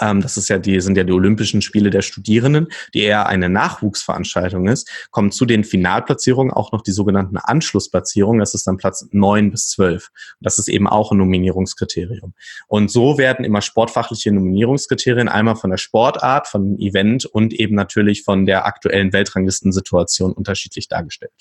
[0.00, 4.68] das ist ja die, sind ja die Olympischen Spiele der Studierenden, die eher eine Nachwuchsveranstaltung
[4.68, 8.40] ist, kommen zu den Finalplatzierungen auch noch die sogenannten Anschlussplatzierungen.
[8.40, 10.10] Das ist dann Platz neun bis zwölf.
[10.40, 12.34] Das ist eben auch ein Nominierungskriterium.
[12.68, 17.74] Und so werden immer sportfachliche Nominierungskriterien einmal von der Sportart, von dem Event und eben
[17.74, 21.32] natürlich von der aktuellen Weltranglistensituation unterschiedlich dargestellt.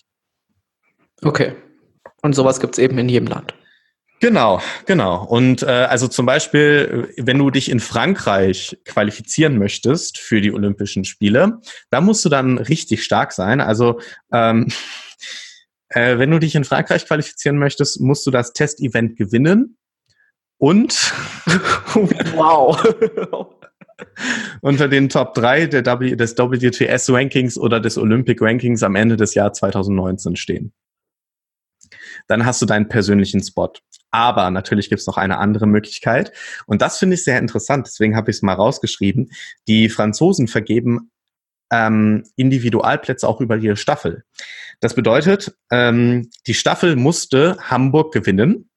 [1.22, 1.56] Okay.
[2.22, 3.54] Und sowas gibt es eben in jedem Land.
[4.24, 5.26] Genau, genau.
[5.26, 11.04] Und äh, also zum Beispiel, wenn du dich in Frankreich qualifizieren möchtest für die Olympischen
[11.04, 11.60] Spiele,
[11.90, 13.60] da musst du dann richtig stark sein.
[13.60, 14.00] Also
[14.32, 14.70] ähm,
[15.90, 19.76] äh, wenn du dich in Frankreich qualifizieren möchtest, musst du das Testevent gewinnen
[20.58, 21.14] und
[22.34, 22.82] wow.
[24.62, 29.58] unter den Top 3 der w, des WTS-Rankings oder des Olympic-Rankings am Ende des Jahres
[29.58, 30.72] 2019 stehen.
[32.28, 33.74] Dann hast du deinen persönlichen Spot.
[34.14, 36.32] Aber natürlich gibt es noch eine andere Möglichkeit.
[36.68, 37.88] Und das finde ich sehr interessant.
[37.88, 39.32] Deswegen habe ich es mal rausgeschrieben.
[39.68, 41.11] Die Franzosen vergeben
[41.72, 44.24] ähm, Individualplätze auch über ihre Staffel.
[44.82, 48.70] Das bedeutet, ähm, die Staffel musste Hamburg gewinnen,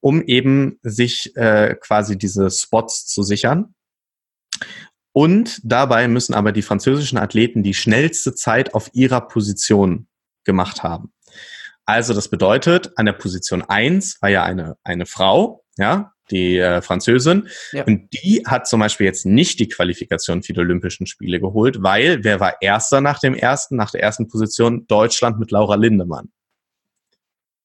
[0.00, 3.76] um eben sich äh, quasi diese Spots zu sichern.
[5.12, 10.08] Und dabei müssen aber die französischen Athleten die schnellste Zeit auf ihrer Position
[10.42, 11.12] gemacht haben.
[11.84, 16.80] Also das bedeutet, an der Position eins war ja eine, eine Frau, ja, die äh,
[16.80, 17.48] Französin.
[17.72, 17.84] Ja.
[17.84, 22.24] Und die hat zum Beispiel jetzt nicht die Qualifikation für die Olympischen Spiele geholt, weil
[22.24, 24.86] wer war erster nach dem ersten, nach der ersten Position?
[24.86, 26.32] Deutschland mit Laura Lindemann.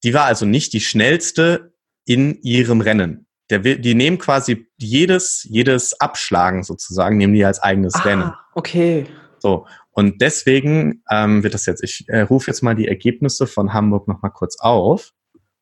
[0.03, 1.73] Die war also nicht die schnellste
[2.05, 3.27] in ihrem Rennen.
[3.49, 8.33] Der, die nehmen quasi jedes, jedes Abschlagen sozusagen, nehmen die als eigenes ah, Rennen.
[8.55, 9.07] Okay.
[9.47, 9.65] So.
[9.91, 14.07] Und deswegen ähm, wird das jetzt, ich äh, rufe jetzt mal die Ergebnisse von Hamburg
[14.07, 15.13] nochmal kurz auf.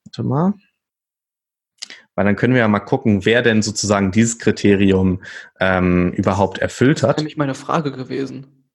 [0.05, 0.53] Warte mal.
[2.15, 5.21] Weil dann können wir ja mal gucken, wer denn sozusagen dieses Kriterium
[5.59, 7.11] ähm, überhaupt erfüllt hat.
[7.11, 8.67] Das ist nämlich meine Frage gewesen.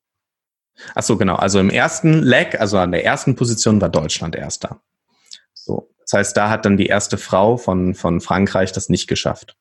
[0.95, 1.35] Ach so, genau.
[1.35, 4.81] Also im ersten Leg, also an der ersten Position war Deutschland erster.
[5.53, 5.91] So.
[6.03, 9.57] Das heißt, da hat dann die erste Frau von, von Frankreich das nicht geschafft.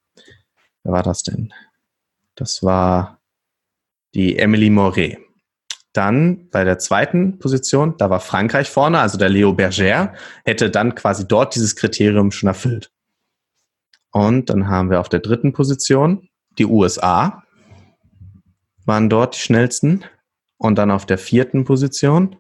[0.84, 1.52] Wer war das denn?
[2.36, 3.20] Das war
[4.14, 5.18] die Emily Moret.
[5.94, 10.14] Dann bei der zweiten Position, da war Frankreich vorne, also der Leo Berger,
[10.46, 12.92] hätte dann quasi dort dieses Kriterium schon erfüllt.
[14.12, 17.44] Und dann haben wir auf der dritten Position die USA,
[18.86, 20.04] waren dort die schnellsten.
[20.58, 22.36] Und dann auf der vierten Position,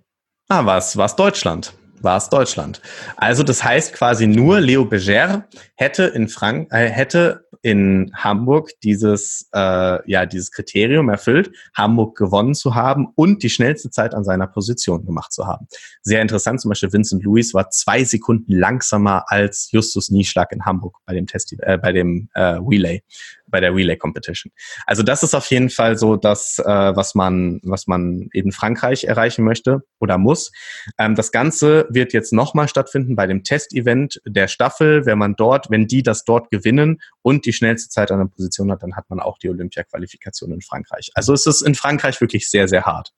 [0.49, 2.81] ah, war es Deutschland war es Deutschland.
[3.17, 9.49] Also das heißt quasi nur Leo Beger hätte in Frank äh, hätte in Hamburg dieses
[9.53, 14.47] äh, ja dieses Kriterium erfüllt, Hamburg gewonnen zu haben und die schnellste Zeit an seiner
[14.47, 15.67] Position gemacht zu haben.
[16.01, 16.61] Sehr interessant.
[16.61, 21.27] Zum Beispiel Vincent Louis war zwei Sekunden langsamer als Justus Nieschlag in Hamburg bei dem
[21.27, 23.03] Test äh, bei dem äh, Relay.
[23.49, 24.51] Bei der Relay Competition.
[24.85, 29.05] Also das ist auf jeden Fall so das, äh, was man, was man in Frankreich
[29.05, 30.51] erreichen möchte oder muss.
[30.97, 35.05] Ähm, das Ganze wird jetzt nochmal stattfinden bei dem Testevent der Staffel.
[35.05, 38.71] Wenn man dort, wenn die das dort gewinnen und die schnellste Zeit an der Position
[38.71, 41.11] hat, dann hat man auch die Olympia-Qualifikation in Frankreich.
[41.15, 43.11] Also es ist in Frankreich wirklich sehr, sehr hart.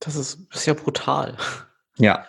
[0.00, 1.36] Das ist, ist ja brutal.
[1.98, 2.26] Ja.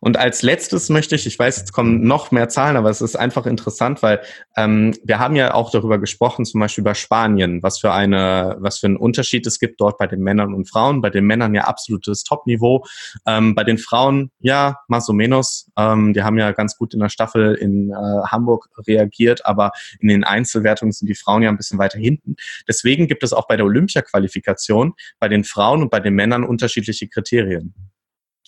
[0.00, 3.14] Und als letztes möchte ich, ich weiß, jetzt kommen noch mehr Zahlen, aber es ist
[3.14, 4.20] einfach interessant, weil
[4.56, 8.78] ähm, wir haben ja auch darüber gesprochen, zum Beispiel über Spanien, was für eine, was
[8.78, 11.02] für einen Unterschied es gibt dort bei den Männern und Frauen.
[11.02, 12.84] Bei den Männern ja absolutes Top-Niveau.
[13.26, 15.70] Ähm, bei den Frauen ja, más o menos.
[15.78, 17.94] Ähm, die haben ja ganz gut in der Staffel in äh,
[18.26, 22.34] Hamburg reagiert, aber in den Einzelwertungen sind die Frauen ja ein bisschen weiter hinten.
[22.66, 27.06] Deswegen gibt es auch bei der Olympia-Qualifikation bei den Frauen und bei den Männern unterschiedliche
[27.06, 27.91] Kriterien.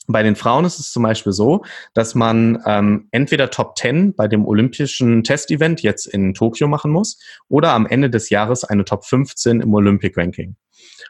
[0.06, 1.64] Bei den Frauen ist es zum Beispiel so,
[1.94, 7.18] dass man ähm, entweder Top 10 bei dem olympischen Testevent jetzt in Tokio machen muss
[7.48, 10.56] oder am Ende des Jahres eine Top 15 im Olympic Ranking.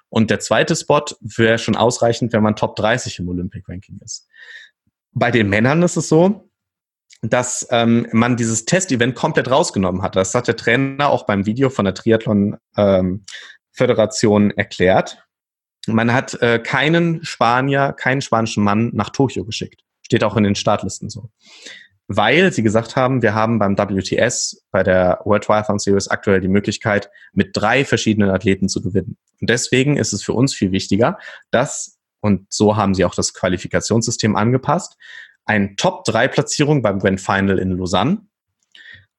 [0.08, 4.28] Und der zweite Spot wäre schon ausreichend, wenn man Top 30 im Olympic Ranking ist.
[5.12, 6.50] Bei den Männern ist es so,
[7.22, 10.14] dass ähm, man dieses Testevent komplett rausgenommen hat.
[10.16, 13.24] Das hat der Trainer auch beim Video von der Triathlon ähm,
[13.72, 15.23] Föderation erklärt.
[15.86, 19.82] Man hat äh, keinen Spanier, keinen spanischen Mann nach Tokio geschickt.
[20.02, 21.30] Steht auch in den Startlisten so.
[22.06, 26.48] Weil sie gesagt haben, wir haben beim WTS, bei der World Triathlon Series aktuell die
[26.48, 29.16] Möglichkeit, mit drei verschiedenen Athleten zu gewinnen.
[29.40, 31.18] Und deswegen ist es für uns viel wichtiger,
[31.50, 34.96] dass, und so haben sie auch das Qualifikationssystem angepasst,
[35.46, 38.22] ein Top-3-Platzierung beim Grand Final in Lausanne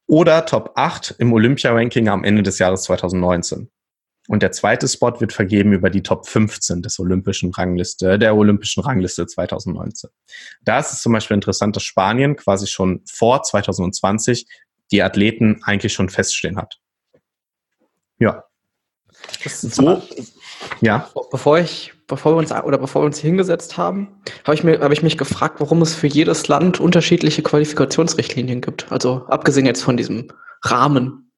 [0.07, 3.69] oder Top 8 im Olympia-Ranking am Ende des Jahres 2019.
[4.27, 8.81] Und der zweite Spot wird vergeben über die Top 15 des olympischen Rangliste, der olympischen
[8.81, 10.09] Rangliste 2019.
[10.63, 14.47] Da ist es zum Beispiel interessant, dass Spanien quasi schon vor 2020
[14.91, 16.79] die Athleten eigentlich schon feststehen hat.
[18.19, 18.43] Ja.
[19.45, 20.01] so,
[20.81, 21.09] ja.
[21.31, 24.79] Bevor ich, bevor wir uns oder bevor wir uns hier hingesetzt haben, habe ich mir,
[24.79, 28.91] habe ich mich gefragt, warum es für jedes Land unterschiedliche Qualifikationsrichtlinien gibt.
[28.91, 30.31] Also abgesehen jetzt von diesem
[30.63, 31.31] Rahmen.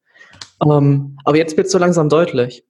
[0.63, 2.63] Ähm, aber jetzt wird es so langsam deutlich.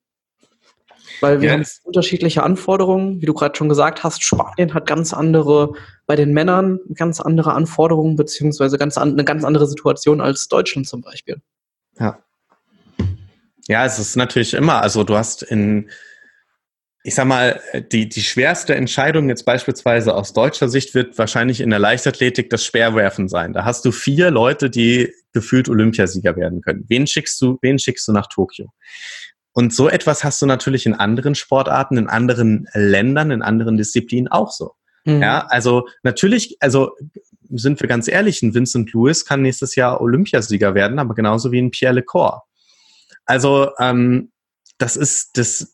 [1.22, 1.54] Weil wir yes.
[1.54, 4.24] haben unterschiedliche Anforderungen, wie du gerade schon gesagt hast.
[4.24, 5.74] Spanien hat ganz andere,
[6.06, 10.88] bei den Männern ganz andere Anforderungen, beziehungsweise ganz an, eine ganz andere Situation als Deutschland
[10.88, 11.42] zum Beispiel.
[12.00, 12.20] Ja.
[13.68, 15.90] Ja, es ist natürlich immer, also du hast in,
[17.04, 17.60] ich sag mal,
[17.92, 22.64] die, die schwerste Entscheidung jetzt beispielsweise aus deutscher Sicht wird wahrscheinlich in der Leichtathletik das
[22.64, 23.54] Speerwerfen sein.
[23.54, 26.86] Da hast du vier Leute, die gefühlt Olympiasieger werden können.
[26.88, 28.72] Wen schickst du, wen schickst du nach Tokio?
[29.58, 34.28] Und so etwas hast du natürlich in anderen Sportarten, in anderen Ländern, in anderen Disziplinen
[34.28, 34.76] auch so.
[35.04, 35.20] Mhm.
[35.24, 36.92] Ja, also natürlich, also
[37.50, 41.58] sind wir ganz ehrlich, ein Vincent Lewis kann nächstes Jahr Olympiasieger werden, aber genauso wie
[41.58, 42.44] ein Pierre Lecor.
[43.26, 44.32] Also ähm,
[44.78, 45.72] das ist das,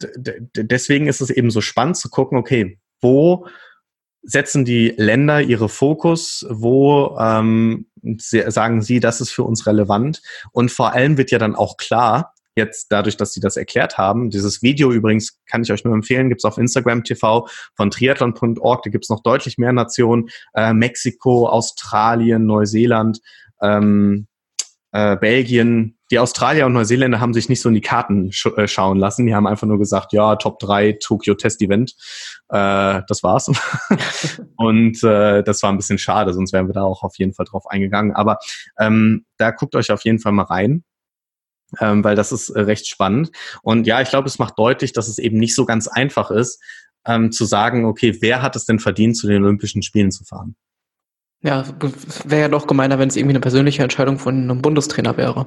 [0.56, 3.48] deswegen ist es eben so spannend zu gucken, okay, wo
[4.22, 10.22] setzen die Länder ihre Fokus, wo ähm, sagen sie, das ist für uns relevant
[10.54, 14.30] und vor allem wird ja dann auch klar, jetzt dadurch, dass sie das erklärt haben.
[14.30, 18.84] Dieses Video übrigens kann ich euch nur empfehlen, gibt's auf Instagram TV von triathlon.org.
[18.84, 20.30] Da gibt's noch deutlich mehr Nationen.
[20.54, 23.20] Äh, Mexiko, Australien, Neuseeland,
[23.62, 24.28] ähm,
[24.92, 25.98] äh, Belgien.
[26.12, 29.26] Die Australier und Neuseeländer haben sich nicht so in die Karten sch äh, schauen lassen.
[29.26, 31.96] Die haben einfach nur gesagt, ja, Top 3 Tokyo Test Event.
[32.50, 33.52] Äh, das war's.
[34.58, 37.48] und äh, das war ein bisschen schade, sonst wären wir da auch auf jeden Fall
[37.48, 38.14] drauf eingegangen.
[38.14, 38.38] Aber
[38.80, 40.84] ähm, da guckt euch auf jeden Fall mal rein
[41.80, 43.32] ähm, weil das ist äh, recht spannend.
[43.62, 46.62] Und ja, ich glaube, es macht deutlich, dass es eben nicht so ganz einfach ist,
[47.06, 50.56] ähm, zu sagen, okay, wer hat es denn verdient, zu den Olympischen Spielen zu fahren?
[51.42, 51.66] Ja,
[52.24, 55.46] wäre ja doch gemeiner, wenn es irgendwie eine persönliche Entscheidung von einem Bundestrainer wäre.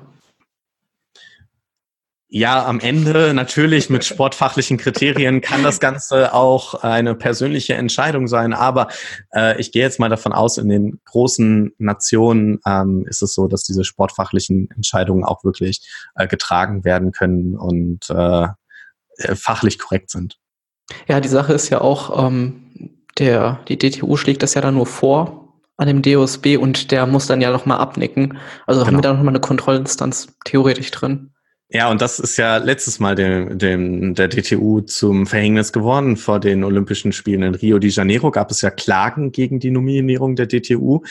[2.29, 8.53] Ja, am Ende natürlich mit sportfachlichen Kriterien kann das Ganze auch eine persönliche Entscheidung sein.
[8.53, 8.89] Aber
[9.33, 13.47] äh, ich gehe jetzt mal davon aus, in den großen Nationen ähm, ist es so,
[13.47, 18.49] dass diese sportfachlichen Entscheidungen auch wirklich äh, getragen werden können und äh,
[19.19, 20.37] äh fachlich korrekt sind.
[21.07, 24.87] Ja, die Sache ist ja auch, ähm, der, die DTU schlägt das ja dann nur
[24.87, 28.39] vor an dem DOSB und der muss dann ja nochmal abnicken.
[28.67, 28.87] Also genau.
[28.87, 31.33] haben wir da nochmal eine Kontrollinstanz theoretisch drin.
[31.69, 36.17] Ja, und das ist ja letztes Mal dem, dem, der DTU zum Verhängnis geworden.
[36.17, 40.37] Vor den Olympischen Spielen in Rio de Janeiro gab es ja Klagen gegen die Nominierung
[40.37, 41.03] der DTU,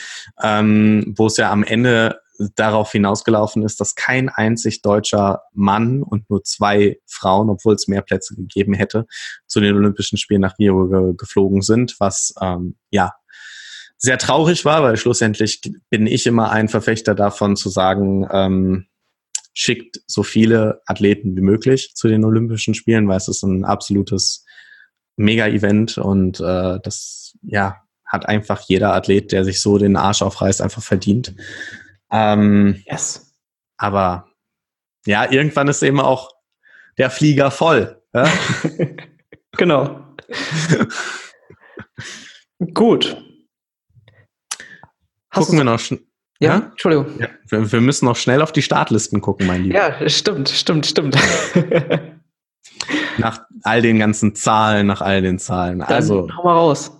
[0.42, 2.20] ähm, wo es ja am Ende
[2.54, 8.02] darauf hinausgelaufen ist, dass kein einzig deutscher Mann und nur zwei Frauen, obwohl es mehr
[8.02, 9.06] Plätze gegeben hätte,
[9.46, 13.12] zu den Olympischen Spielen nach Rio ge geflogen sind, was ähm, ja
[13.98, 18.86] sehr traurig war, weil schlussendlich bin ich immer ein Verfechter davon zu sagen, ähm,
[19.58, 24.44] schickt so viele Athleten wie möglich zu den Olympischen Spielen, weil es ist ein absolutes
[25.16, 30.60] Mega-Event und äh, das ja hat einfach jeder Athlet, der sich so den Arsch aufreißt,
[30.60, 31.34] einfach verdient.
[32.12, 33.34] Ähm, yes.
[33.78, 34.28] Aber
[35.06, 36.30] ja, irgendwann ist eben auch
[36.98, 38.00] der Flieger voll.
[38.14, 38.30] Ja?
[39.56, 40.06] genau.
[42.74, 43.16] Gut.
[45.30, 45.80] Hast gucken wir noch.
[46.38, 47.06] Ja, ja, Entschuldigung.
[47.18, 50.00] Ja, wir, wir, müssen noch schnell auf die Startlisten gucken, mein Lieber.
[50.00, 51.16] Ja, stimmt, stimmt, stimmt.
[53.18, 55.78] nach all den ganzen Zahlen, nach all den Zahlen.
[55.78, 56.92] Dann also, hau mal raus.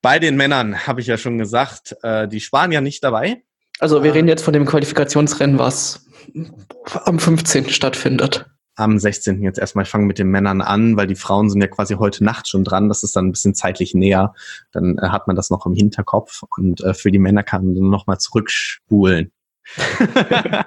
[0.00, 3.42] Bei den Männern habe ich ja schon gesagt, äh, die Spanier nicht dabei.
[3.80, 6.06] Also wir reden jetzt von dem Qualifikationsrennen, was
[7.04, 7.68] am 15.
[7.68, 8.46] stattfindet.
[8.78, 9.42] Am 16.
[9.42, 9.84] jetzt erstmal.
[9.84, 12.62] Ich fange mit den Männern an, weil die Frauen sind ja quasi heute Nacht schon
[12.62, 12.88] dran.
[12.88, 14.34] Das ist dann ein bisschen zeitlich näher.
[14.70, 17.74] Dann äh, hat man das noch im Hinterkopf und äh, für die Männer kann man
[17.74, 19.32] dann nochmal zurückspulen.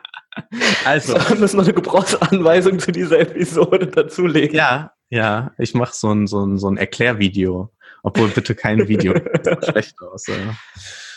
[0.86, 1.14] also.
[1.14, 4.58] Wir müssen noch eine Gebrauchsanweisung zu dieser Episode dazulegen.
[4.58, 5.52] Ja, ja.
[5.58, 7.72] Ich mache so ein, so, ein, so ein Erklärvideo.
[8.04, 9.14] Obwohl bitte kein Video.
[9.70, 10.28] schlecht aus.
[10.28, 10.36] Ja.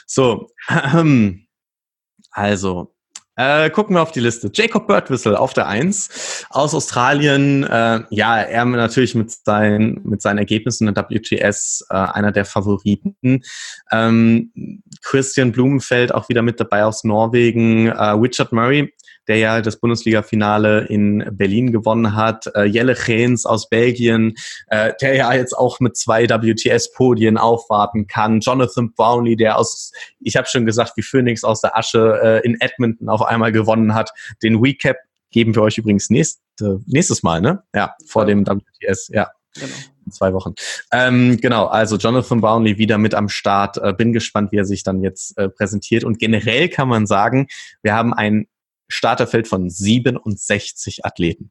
[0.07, 0.49] So,
[2.31, 2.94] also,
[3.37, 4.51] äh, gucken wir auf die Liste.
[4.53, 7.65] Jacob Birdwhistle auf der Eins aus Australien.
[7.65, 12.45] Äh, ja, er natürlich mit seinen, mit seinen Ergebnissen in der WTS äh, einer der
[12.45, 13.43] Favoriten.
[13.91, 17.87] Ähm, Christian Blumenfeld auch wieder mit dabei aus Norwegen.
[17.89, 18.93] Äh, Richard Murray
[19.29, 22.47] der ja das Bundesliga-Finale in Berlin gewonnen hat.
[22.55, 24.35] Äh, Jelle Geens aus Belgien,
[24.69, 28.41] äh, der ja jetzt auch mit zwei WTS-Podien aufwarten kann.
[28.41, 32.61] Jonathan Brownlee, der aus, ich habe schon gesagt, wie Phoenix aus der Asche äh, in
[32.61, 34.11] Edmonton auf einmal gewonnen hat.
[34.43, 34.97] Den Recap
[35.31, 37.63] geben wir euch übrigens nächste, nächstes Mal, ne?
[37.75, 39.31] Ja, vor dem WTS, ja.
[39.55, 39.75] Genau.
[40.05, 40.55] In zwei Wochen.
[40.93, 43.79] Ähm, genau, also Jonathan Brownlee wieder mit am Start.
[43.79, 46.05] Äh, bin gespannt, wie er sich dann jetzt äh, präsentiert.
[46.05, 47.47] Und generell kann man sagen,
[47.83, 48.47] wir haben ein
[48.89, 51.51] Starterfeld von 67 Athleten.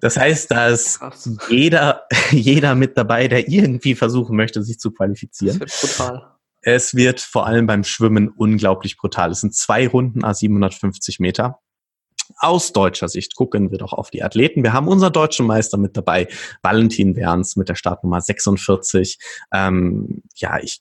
[0.00, 1.00] Das heißt, da ist
[1.48, 5.58] jeder, jeder mit dabei, der irgendwie versuchen möchte, sich zu qualifizieren.
[5.58, 6.34] Das wird brutal.
[6.60, 9.30] Es wird vor allem beim Schwimmen unglaublich brutal.
[9.30, 11.60] Es sind zwei Runden a 750 Meter.
[12.38, 14.62] Aus deutscher Sicht gucken wir doch auf die Athleten.
[14.62, 16.28] Wir haben unseren deutschen Meister mit dabei,
[16.62, 19.18] Valentin Werns mit der Startnummer 46.
[19.52, 20.80] Ähm, ja, ich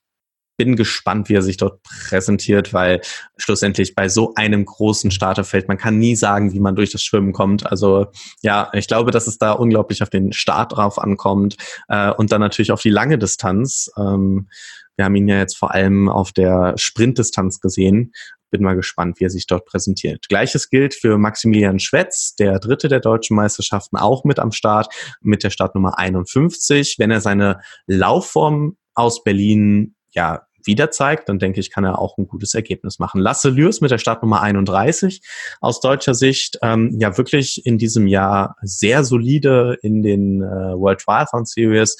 [0.57, 3.01] bin gespannt, wie er sich dort präsentiert, weil
[3.37, 7.31] schlussendlich bei so einem großen Starterfeld, man kann nie sagen, wie man durch das Schwimmen
[7.31, 7.67] kommt.
[7.67, 8.07] Also
[8.41, 12.41] ja, ich glaube, dass es da unglaublich auf den Start drauf ankommt äh, und dann
[12.41, 13.91] natürlich auf die lange Distanz.
[13.97, 14.49] Ähm,
[14.95, 18.13] wir haben ihn ja jetzt vor allem auf der Sprintdistanz gesehen.
[18.49, 20.27] Bin mal gespannt, wie er sich dort präsentiert.
[20.29, 25.43] Gleiches gilt für Maximilian Schwetz, der dritte der deutschen Meisterschaften, auch mit am Start, mit
[25.43, 26.95] der Startnummer 51.
[26.97, 32.17] Wenn er seine Laufform aus Berlin ja wieder zeigt, dann denke ich, kann er auch
[32.17, 33.21] ein gutes Ergebnis machen.
[33.21, 35.21] Lasse Lürs mit der Startnummer 31
[35.61, 40.99] aus deutscher Sicht ähm, ja wirklich in diesem Jahr sehr solide in den äh, World
[40.99, 41.97] Triathlon Series.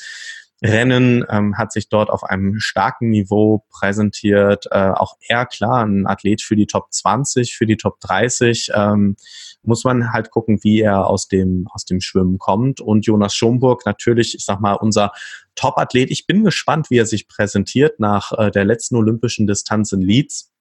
[0.64, 4.66] Rennen ähm, hat sich dort auf einem starken Niveau präsentiert.
[4.72, 8.72] Äh, auch er, klar, ein Athlet für die Top 20, für die Top 30.
[8.74, 9.16] Ähm,
[9.62, 12.82] muss man halt gucken, wie er aus dem, aus dem Schwimmen kommt.
[12.82, 15.12] Und Jonas Schomburg, natürlich, ich sag mal, unser
[15.56, 16.10] Top-Athlet.
[16.10, 20.52] Ich bin gespannt, wie er sich präsentiert nach äh, der letzten olympischen Distanz in Leeds.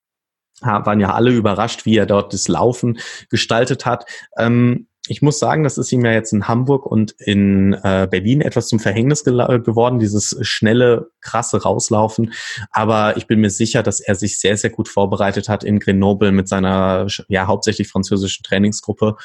[0.63, 4.07] Waren ja alle überrascht, wie er dort das Laufen gestaltet hat.
[4.39, 8.41] Ähm, ich muss sagen, das ist ihm ja jetzt in Hamburg und in äh, Berlin
[8.41, 12.33] etwas zum Verhängnis geworden, dieses schnelle, krasse Rauslaufen.
[12.71, 16.33] Aber ich bin mir sicher, dass er sich sehr, sehr gut vorbereitet hat in Grenoble
[16.33, 19.17] mit seiner ja hauptsächlich französischen Trainingsgruppe.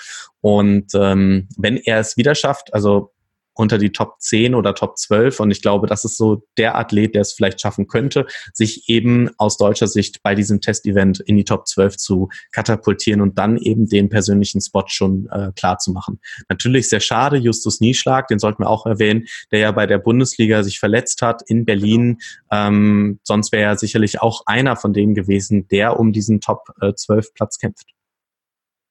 [0.42, 3.12] Und ähm, wenn er es wieder schafft, also
[3.54, 5.40] unter die Top 10 oder Top 12.
[5.40, 9.30] Und ich glaube, das ist so der Athlet, der es vielleicht schaffen könnte, sich eben
[9.38, 13.88] aus deutscher Sicht bei diesem Testevent in die Top 12 zu katapultieren und dann eben
[13.88, 16.20] den persönlichen Spot schon äh, klar zu machen.
[16.50, 20.64] Natürlich sehr schade, Justus Nieschlag, den sollten wir auch erwähnen, der ja bei der Bundesliga
[20.64, 22.18] sich verletzt hat in Berlin.
[22.52, 26.94] Ähm, sonst wäre er sicherlich auch einer von denen gewesen, der um diesen Top äh,
[26.94, 27.88] 12 Platz kämpft.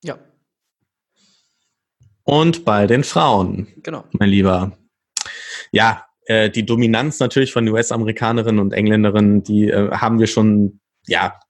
[0.03, 0.19] Ja,
[2.31, 3.67] und bei den Frauen.
[3.83, 4.05] Genau.
[4.13, 4.79] Mein Lieber.
[5.73, 10.79] Ja, äh, die Dominanz natürlich von US-Amerikanerinnen und Engländerinnen, die äh, haben wir schon,
[11.09, 11.41] ja,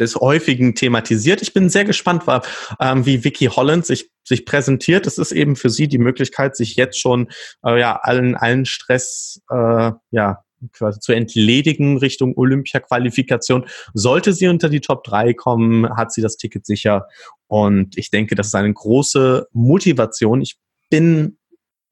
[0.00, 1.40] des Häufigen thematisiert.
[1.40, 2.42] Ich bin sehr gespannt, war,
[2.80, 5.06] ähm, wie Vicky Holland sich, sich präsentiert.
[5.06, 7.28] Es ist eben für sie die Möglichkeit, sich jetzt schon
[7.64, 13.66] äh, ja, allen, allen Stress äh, ja, quasi zu entledigen Richtung Olympia-Qualifikation.
[13.94, 17.06] Sollte sie unter die Top 3 kommen, hat sie das Ticket sicher.
[17.46, 20.40] Und ich denke, das ist eine große Motivation.
[20.40, 20.58] Ich
[20.90, 21.38] bin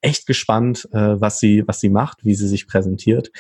[0.01, 3.31] echt gespannt, äh, was sie, was sie macht, wie sie sich präsentiert.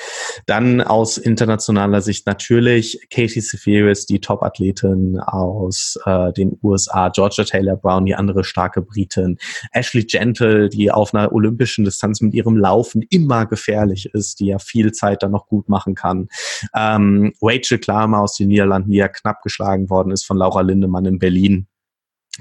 [0.47, 7.77] Dann aus internationaler Sicht natürlich Katie Seferis, die Top-Athletin aus äh, den USA, Georgia Taylor
[7.77, 9.39] Brown, die andere starke Britin,
[9.73, 14.59] Ashley Gentle, die auf einer olympischen Distanz mit ihrem Laufen immer gefährlich ist, die ja
[14.59, 16.29] viel Zeit dann noch gut machen kann.
[16.75, 21.07] Ähm, Rachel Klammer aus den Niederlanden, die ja knapp geschlagen worden ist von Laura Lindemann
[21.07, 21.69] in Berlin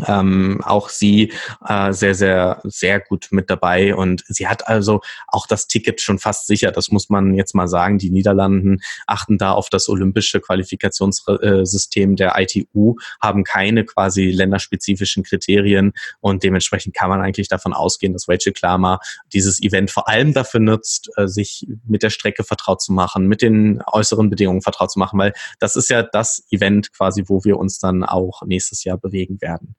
[0.05, 1.33] ähm, auch sie
[1.67, 3.95] äh, sehr, sehr, sehr gut mit dabei.
[3.95, 6.71] Und sie hat also auch das Ticket schon fast sicher.
[6.71, 7.97] Das muss man jetzt mal sagen.
[7.97, 15.93] Die Niederlanden achten da auf das olympische Qualifikationssystem der ITU, haben keine quasi länderspezifischen Kriterien
[16.19, 18.99] und dementsprechend kann man eigentlich davon ausgehen, dass Rachel Klammer
[19.33, 23.41] dieses Event vor allem dafür nutzt, äh, sich mit der Strecke vertraut zu machen, mit
[23.41, 27.57] den äußeren Bedingungen vertraut zu machen, weil das ist ja das Event quasi, wo wir
[27.57, 29.75] uns dann auch nächstes Jahr bewegen werden.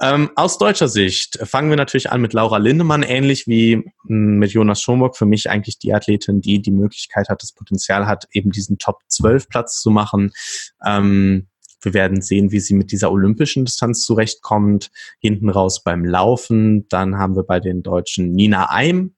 [0.00, 4.52] Ähm, aus deutscher Sicht fangen wir natürlich an mit Laura Lindemann, ähnlich wie hm, mit
[4.52, 5.16] Jonas Schomburg.
[5.16, 9.00] Für mich eigentlich die Athletin, die die Möglichkeit hat, das Potenzial hat, eben diesen Top
[9.08, 10.32] 12 Platz zu machen.
[10.86, 11.48] Ähm,
[11.80, 14.90] wir werden sehen, wie sie mit dieser olympischen Distanz zurechtkommt.
[15.20, 16.88] Hinten raus beim Laufen.
[16.88, 19.14] Dann haben wir bei den Deutschen Nina Eim,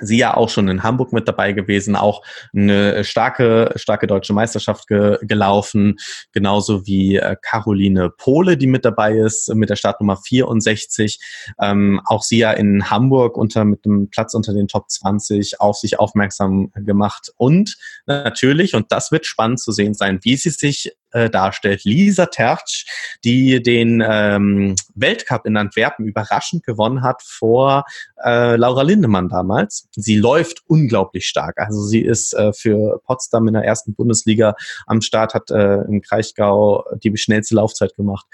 [0.00, 2.22] sie ja auch schon in Hamburg mit dabei gewesen, auch
[2.54, 5.96] eine starke, starke deutsche Meisterschaft ge gelaufen,
[6.32, 11.18] genauso wie äh, Caroline Pohle, die mit dabei ist, mit der Startnummer 64.
[11.60, 15.76] Ähm, auch sie ja in Hamburg unter, mit einem Platz unter den Top 20 auf
[15.76, 17.32] sich aufmerksam gemacht.
[17.36, 17.76] Und
[18.06, 21.84] natürlich, und das wird spannend zu sehen sein, wie sie sich äh, darstellt.
[21.84, 22.86] Lisa Tertsch,
[23.24, 27.84] die den ähm, Weltcup in Antwerpen überraschend gewonnen hat vor
[28.24, 29.88] äh, Laura Lindemann damals.
[29.94, 31.58] Sie läuft unglaublich stark.
[31.58, 34.54] Also sie ist äh, für Potsdam in der ersten Bundesliga
[34.86, 38.26] am Start, hat äh, im Kraichgau die schnellste Laufzeit gemacht.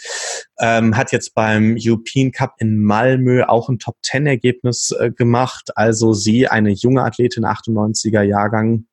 [0.59, 5.71] Ähm, hat jetzt beim European Cup in Malmö auch ein Top-10-Ergebnis äh, gemacht.
[5.77, 8.87] Also sie, eine junge Athletin, 98er Jahrgang,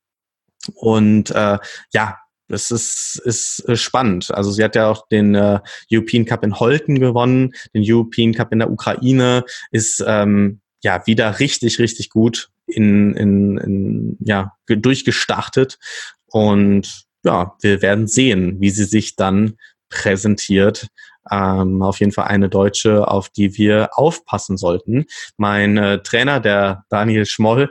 [0.75, 1.57] und äh,
[1.93, 2.17] ja,
[2.51, 4.31] das ist, ist äh, spannend.
[4.31, 5.59] Also sie hat ja auch den äh,
[5.91, 11.39] European Cup in Holten gewonnen, den European Cup in der Ukraine, ist ähm, ja wieder
[11.39, 15.79] richtig, richtig gut in, in, in ja, durchgestartet.
[16.27, 19.57] Und ja, wir werden sehen, wie sie sich dann
[19.89, 20.87] präsentiert.
[21.29, 25.05] Ähm, auf jeden Fall eine Deutsche, auf die wir aufpassen sollten.
[25.37, 27.69] Mein äh, Trainer, der Daniel Schmoll,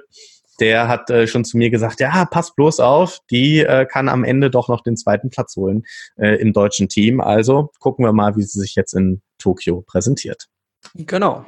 [0.60, 4.24] der hat äh, schon zu mir gesagt, ja, pass bloß auf, die äh, kann am
[4.24, 5.84] Ende doch noch den zweiten Platz holen
[6.16, 7.20] äh, im deutschen Team.
[7.20, 10.48] Also gucken wir mal, wie sie sich jetzt in Tokio präsentiert.
[10.94, 11.44] Genau.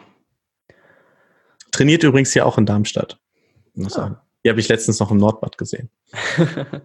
[1.71, 3.19] Trainiert übrigens hier auch in Darmstadt.
[3.75, 4.01] Muss ah.
[4.01, 4.17] sagen.
[4.45, 5.89] Die habe ich letztens noch im Nordbad gesehen.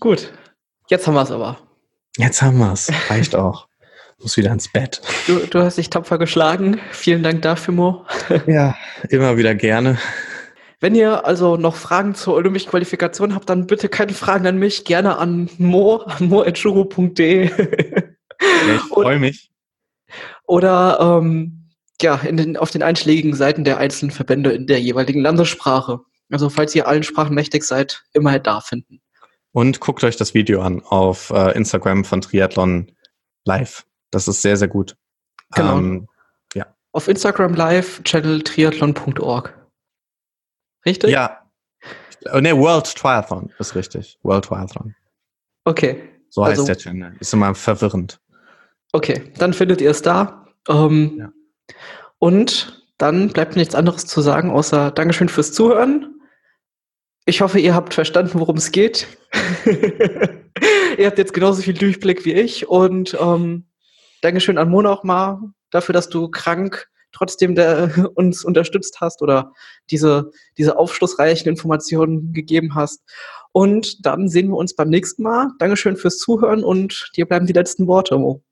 [0.00, 0.32] Gut,
[0.88, 1.58] jetzt haben wir es aber.
[2.16, 2.90] Jetzt haben wir es.
[3.10, 3.67] Reicht auch.
[4.20, 5.00] Muss wieder ins Bett.
[5.26, 6.80] Du, du hast dich tapfer geschlagen.
[6.90, 8.06] Vielen Dank dafür, Mo.
[8.46, 8.76] Ja,
[9.10, 9.98] immer wieder gerne.
[10.80, 14.84] Wenn ihr also noch Fragen zur olympischen Qualifikation habt, dann bitte keine Fragen an mich,
[14.84, 17.50] gerne an mo, an mo.churu.de.
[18.40, 19.50] Ich freue mich.
[20.46, 21.68] Oder ähm,
[22.00, 26.00] ja, den, auf den einschlägigen Seiten der einzelnen Verbände in der jeweiligen Landessprache.
[26.30, 29.00] Also falls ihr allen Sprachen mächtig seid, immer da finden.
[29.52, 32.92] Und guckt euch das Video an auf äh, Instagram von Triathlon
[33.44, 33.84] Live.
[34.10, 34.96] Das ist sehr, sehr gut.
[35.54, 35.78] Genau.
[35.78, 36.08] Ähm,
[36.54, 36.66] ja.
[36.92, 39.54] Auf Instagram Live, Channel triathlon.org.
[40.86, 41.10] Richtig?
[41.10, 41.42] Ja.
[42.32, 44.18] Oh, ne, World Triathlon ist richtig.
[44.22, 44.94] World Triathlon.
[45.64, 46.08] Okay.
[46.30, 47.16] So heißt also, der Channel.
[47.20, 48.20] Ist immer verwirrend.
[48.92, 50.46] Okay, dann findet ihr es da.
[50.68, 51.32] Ähm, ja.
[52.18, 56.20] Und dann bleibt nichts anderes zu sagen, außer Dankeschön fürs Zuhören.
[57.24, 59.06] Ich hoffe, ihr habt verstanden, worum es geht.
[60.98, 63.67] ihr habt jetzt genauso viel Durchblick wie ich und ähm,
[64.22, 65.40] Dankeschön an Mona auch mal
[65.70, 69.52] dafür, dass du krank trotzdem der, uns unterstützt hast oder
[69.90, 73.02] diese, diese aufschlussreichen Informationen gegeben hast.
[73.52, 75.50] Und dann sehen wir uns beim nächsten Mal.
[75.58, 78.42] Dankeschön fürs Zuhören und dir bleiben die letzten Worte, Mo.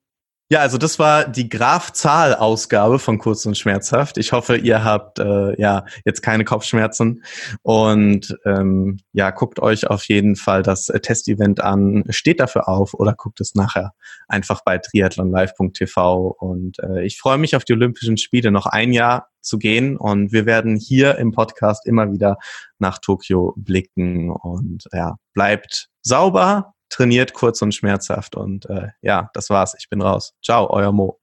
[0.49, 4.16] Ja, also das war die Graf-Zahl-Ausgabe von Kurz und Schmerzhaft.
[4.16, 7.24] Ich hoffe, ihr habt äh, ja jetzt keine Kopfschmerzen.
[7.62, 12.94] Und ähm, ja, guckt euch auf jeden Fall das äh, Testevent an, steht dafür auf
[12.94, 13.92] oder guckt es nachher
[14.28, 19.28] einfach bei triathlonlive.tv und äh, ich freue mich auf die Olympischen Spiele noch ein Jahr
[19.40, 19.97] zu gehen.
[19.97, 22.36] Und wir werden hier im Podcast immer wieder
[22.78, 24.30] nach Tokio blicken.
[24.30, 28.37] Und ja, bleibt sauber, trainiert kurz und schmerzhaft.
[28.37, 29.74] Und äh, ja, das war's.
[29.78, 30.34] Ich bin raus.
[30.43, 31.20] Ciao, euer Mo.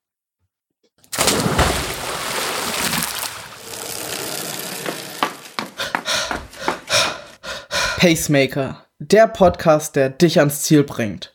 [7.98, 11.33] Pacemaker, der Podcast, der dich ans Ziel bringt.